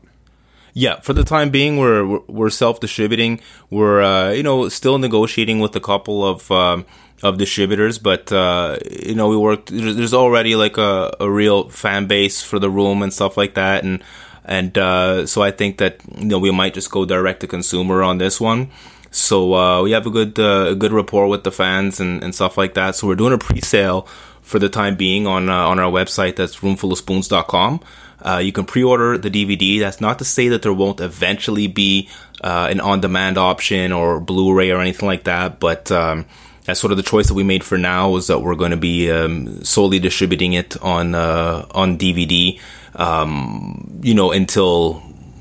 [0.75, 3.41] Yeah, for the time being, we're we're self distributing.
[3.71, 6.85] We're uh, you know still negotiating with a couple of um,
[7.23, 9.71] of distributors, but uh, you know we worked.
[9.73, 13.85] There's already like a, a real fan base for the room and stuff like that,
[13.85, 14.03] and
[14.45, 18.03] and uh, so I think that you know we might just go direct to consumer
[18.03, 18.71] on this one.
[19.11, 22.35] So uh, we have a good uh, a good rapport with the fans and, and
[22.35, 22.95] stuff like that.
[22.95, 24.03] So we're doing a pre-sale
[24.43, 26.37] for the time being on uh, on our website.
[26.37, 27.81] That's roomfullofspoons.com.
[28.21, 29.79] Uh, you can pre-order the DVD.
[29.79, 32.09] That's not to say that there won't eventually be
[32.43, 36.27] uh, an on-demand option or Blu-ray or anything like that, but um,
[36.69, 38.77] that's sort of the choice that we made for now is that we're going to
[38.77, 42.61] be um, solely distributing it on uh, on DVD,
[42.95, 44.97] um, you know, until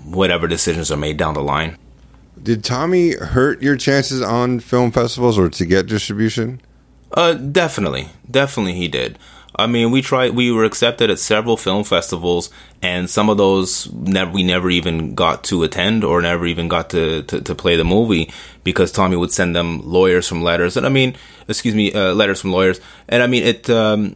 [0.06, 1.78] whatever decisions are made down the line.
[2.42, 6.62] Did Tommy hurt your chances on film festivals or to get distribution?
[7.12, 9.20] Uh, definitely, definitely he did.
[9.60, 10.36] I mean, we tried.
[10.36, 12.52] We were accepted at several film festivals,
[12.82, 17.24] and some of those we never even got to attend or never even got to,
[17.24, 18.32] to, to play the movie
[18.64, 21.16] because Tommy would send them lawyers from letters, and I mean,
[21.48, 22.80] excuse me, uh, letters from lawyers,
[23.10, 23.70] and I mean it.
[23.70, 24.16] Um,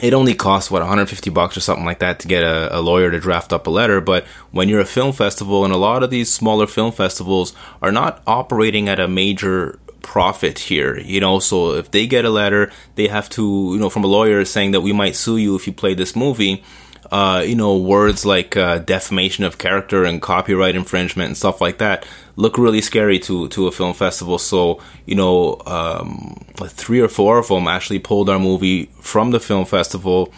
[0.00, 3.10] it only costs what 150 bucks or something like that to get a, a, lawyer
[3.10, 6.10] to draft up a letter but when you're a film festival and a lot of
[6.10, 7.52] these smaller film festivals
[7.82, 11.38] are not operating at a major profit here, you know.
[11.38, 13.42] So if they get a letter, they have to,
[13.74, 16.16] you know, from a lawyer saying that we might sue you if you play this
[16.16, 16.64] movie.
[17.12, 21.78] Uh, you know, words like uh, defamation of character and copyright infringement and stuff like
[21.78, 22.06] that
[22.36, 24.38] look really scary to to a film festival.
[24.38, 26.44] So, you know, um,
[26.82, 30.32] three or four of them actually pulled our movie from the film festival.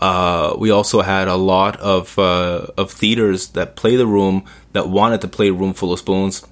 [0.00, 4.88] Uh, we also had a lot of uh, of theaters that play the room that
[4.88, 6.46] wanted to play Room Full of Spoons,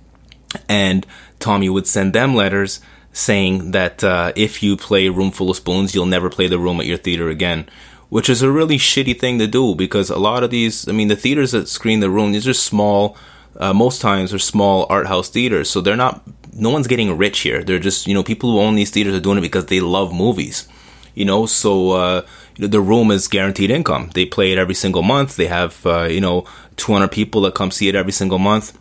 [0.68, 1.06] and
[1.38, 2.80] Tommy would send them letters
[3.12, 6.80] saying that uh, if you play Room Full of Spoons, you'll never play the room
[6.80, 7.68] at your theater again.
[8.08, 11.08] Which is a really shitty thing to do because a lot of these, I mean,
[11.08, 13.18] the theaters that screen the room, these are small,
[13.56, 15.68] uh, most times are small art house theaters.
[15.68, 16.22] So they're not,
[16.54, 17.62] no one's getting rich here.
[17.62, 20.14] They're just, you know, people who own these theaters are doing it because they love
[20.14, 20.66] movies.
[21.14, 22.26] You know, so uh,
[22.56, 24.10] the room is guaranteed income.
[24.14, 25.36] They play it every single month.
[25.36, 28.78] They have, uh, you know, 200 people that come see it every single month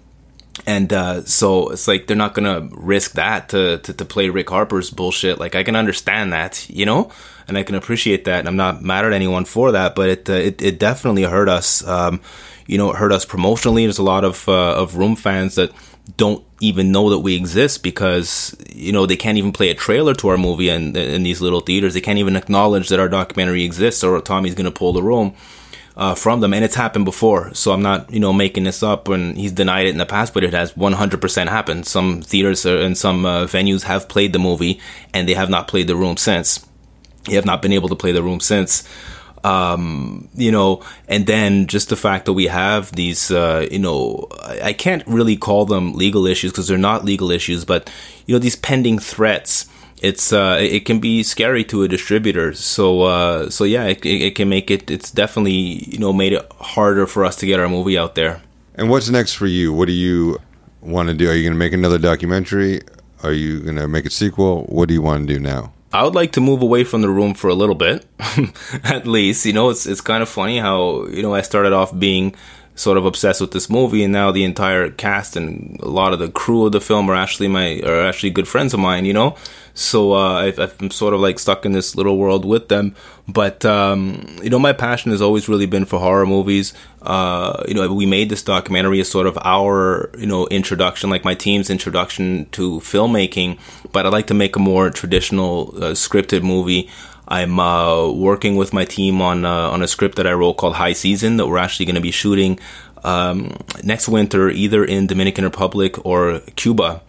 [0.68, 4.50] and uh, so it's like they're not gonna risk that to, to, to play Rick
[4.50, 5.40] Harper's bullshit.
[5.40, 7.10] Like I can understand that, you know,
[7.48, 8.40] and I can appreciate that.
[8.40, 11.48] And I'm not mad at anyone for that, but it uh, it, it definitely hurt
[11.48, 11.88] us.
[11.88, 12.20] Um,
[12.68, 13.86] you know, it hurt us promotionally.
[13.86, 15.72] There's a lot of uh, of room fans that
[16.18, 20.14] don't even know that we exist because you know they can't even play a trailer
[20.16, 21.94] to our movie in in these little theaters.
[21.94, 25.34] They can't even acknowledge that our documentary exists or Tommy's gonna pull the room
[25.98, 27.52] uh, from them, and it's happened before.
[27.56, 29.10] So I'm not, you know, making this up.
[29.10, 31.88] And he's denied it in the past, but it has 100% happened.
[31.88, 34.80] Some theaters and some uh, venues have played the movie,
[35.14, 36.64] and they have not played the room since.
[37.26, 38.88] They have not been able to play the room since.
[39.44, 44.28] Um, you know, and then just the fact that we have these, uh, you know,
[44.62, 47.90] I can't really call them legal issues because they're not legal issues, but
[48.26, 49.68] you know, these pending threats
[50.02, 52.54] it's uh, it can be scary to a distributor.
[52.54, 54.90] So uh, so yeah, it, it can make it.
[54.92, 58.42] It's definitely you know made it harder for us to get our movie out there.
[58.76, 59.74] And what's next for you?
[59.74, 60.40] What do you
[60.82, 61.30] want to do?
[61.30, 62.82] Are you going to make another documentary?
[63.24, 64.66] Are you going to make a sequel?
[64.66, 65.74] What do you want to do now?
[65.92, 68.06] I would like to move away from the room for a little bit,
[68.84, 69.46] at least.
[69.46, 72.36] You know, it's it's kind of funny how you know I started off being
[72.78, 76.20] sort of obsessed with this movie, and now the entire cast and a lot of
[76.20, 79.04] the crew of the film are actually my are actually good friends of mine.
[79.04, 79.36] You know,
[79.74, 82.96] so uh, i am sort of like stuck in this little world with them.
[83.28, 86.74] But um, you know, my passion has always really been for horror movies.
[87.02, 91.26] Uh, you know, we made this documentary as sort of our you know introduction, like
[91.26, 93.60] my team's introduction to filmmaking.
[93.92, 96.90] But I'd like to make a more traditional uh, scripted movie.
[97.28, 100.76] I'm uh, working with my team on uh, on a script that I wrote called
[100.76, 102.60] High Season that we're actually going to be shooting
[103.04, 107.02] um, next winter, either in Dominican Republic or Cuba.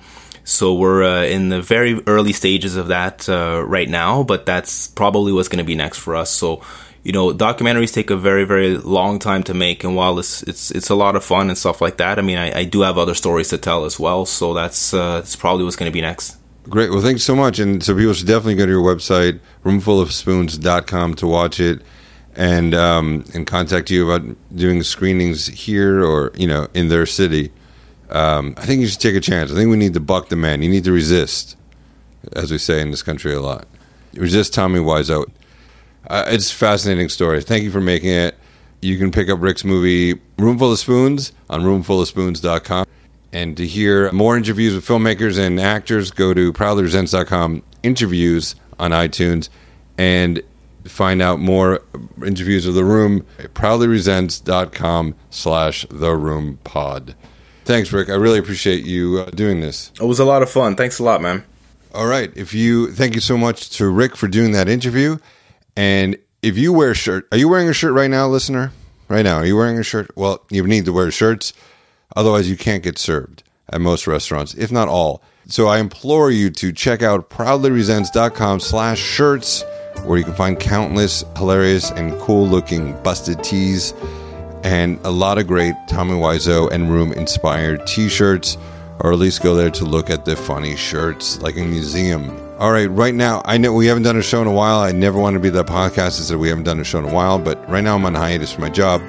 [0.45, 4.89] So we're uh, in the very early stages of that uh, right now, but that's
[4.89, 6.31] probably what's going to be next for us.
[6.31, 6.63] So
[7.05, 10.71] you know, documentaries take a very, very long time to make, and while it's it's
[10.71, 12.99] it's a lot of fun and stuff like that, I mean, I, I do have
[12.99, 14.27] other stories to tell as well.
[14.27, 16.38] So that's uh, that's probably what's going to be next.
[16.69, 16.91] Great.
[16.91, 17.59] Well, thanks so much.
[17.59, 21.81] And so people should definitely go to your website, roomfullofspoons.com, to watch it
[22.35, 27.51] and um, and contact you about doing screenings here or you know in their city.
[28.11, 29.51] Um, I think you should take a chance.
[29.51, 30.63] I think we need to buck the man.
[30.63, 31.57] You need to resist,
[32.35, 33.67] as we say in this country a lot.
[34.15, 35.27] Resist Tommy Wiseau.
[36.07, 37.43] Uh, it's a fascinating story.
[37.43, 38.35] Thank you for making it.
[38.81, 42.87] You can pick up Rick's movie Room Full of Spoons on roomfullofspoons.com.
[43.33, 49.49] And to hear more interviews with filmmakers and actors, go to proudlyresents.com interviews on iTunes
[49.99, 50.43] and
[50.85, 51.83] find out more
[52.25, 57.15] interviews of The Room, proudlyresents.com slash The Room Pod.
[57.65, 58.09] Thanks, Rick.
[58.09, 59.93] I really appreciate you uh, doing this.
[60.01, 60.75] It was a lot of fun.
[60.75, 61.45] Thanks a lot, man.
[61.95, 62.33] All right.
[62.35, 65.19] If you thank you so much to Rick for doing that interview.
[65.77, 68.73] And if you wear a shirt, are you wearing a shirt right now, listener?
[69.09, 70.11] Right now, are you wearing a shirt?
[70.17, 71.53] Well, you need to wear shirts.
[72.19, 75.23] Otherwise, you can't get served at most restaurants, if not all.
[75.47, 79.63] So I implore you to check out proudlyresents.com slash shirts,
[80.03, 83.95] where you can find countless hilarious and cool looking busted tees
[84.65, 88.59] and a lot of great Tommy Wiseau and Room inspired t shirts,
[88.99, 92.37] or at least go there to look at the funny shirts like a museum.
[92.59, 94.81] All right, right now, I know we haven't done a show in a while.
[94.81, 97.05] I never want to be that podcast that said we haven't done a show in
[97.05, 99.01] a while, but right now I'm on hiatus for my job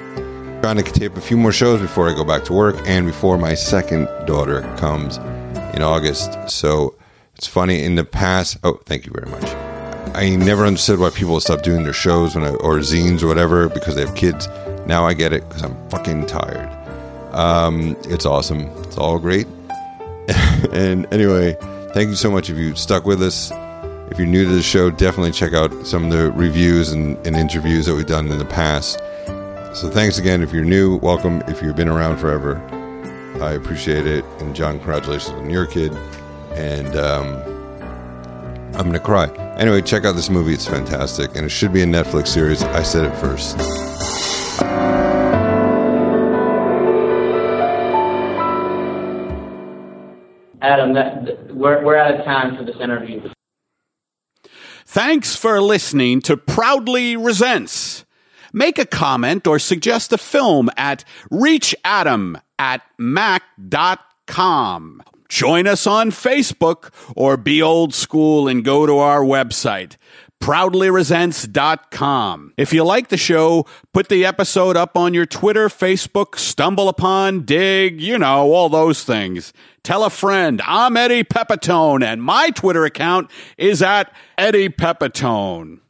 [0.60, 3.38] trying to tape a few more shows before I go back to work and before
[3.38, 5.16] my second daughter comes
[5.74, 6.50] in August.
[6.50, 6.94] So
[7.34, 8.58] it's funny in the past.
[8.62, 9.44] Oh, thank you very much.
[10.14, 13.68] I never understood why people stop doing their shows when I, or zines or whatever
[13.68, 14.48] because they have kids.
[14.86, 16.68] Now I get it because I'm fucking tired.
[17.32, 18.66] Um, it's awesome.
[18.82, 19.46] It's all great.
[20.72, 21.56] and anyway,
[21.94, 23.50] thank you so much if you stuck with us.
[24.10, 27.36] If you're new to the show, definitely check out some of the reviews and, and
[27.36, 29.00] interviews that we've done in the past.
[29.72, 30.42] So thanks again.
[30.42, 31.42] If you're new, welcome.
[31.46, 32.56] If you've been around forever,
[33.40, 34.24] I appreciate it.
[34.40, 35.92] And John, congratulations on your kid.
[36.52, 37.36] And um,
[38.74, 39.28] I'm going to cry.
[39.56, 40.52] Anyway, check out this movie.
[40.52, 41.36] It's fantastic.
[41.36, 42.62] And it should be a Netflix series.
[42.62, 43.56] I said it first.
[50.60, 53.30] Adam, that, we're, we're out of time for this interview.
[54.84, 58.04] Thanks for listening to Proudly Resents.
[58.52, 65.02] Make a comment or suggest a film at reachadam at mac.com.
[65.28, 69.96] Join us on Facebook or be old school and go to our website,
[70.42, 72.52] proudlyresents.com.
[72.56, 77.42] If you like the show, put the episode up on your Twitter, Facebook, stumble upon,
[77.42, 79.52] Digg, you know, all those things.
[79.84, 85.80] Tell a friend, I'm Eddie Pepitone, and my Twitter account is at Eddie Pepitone.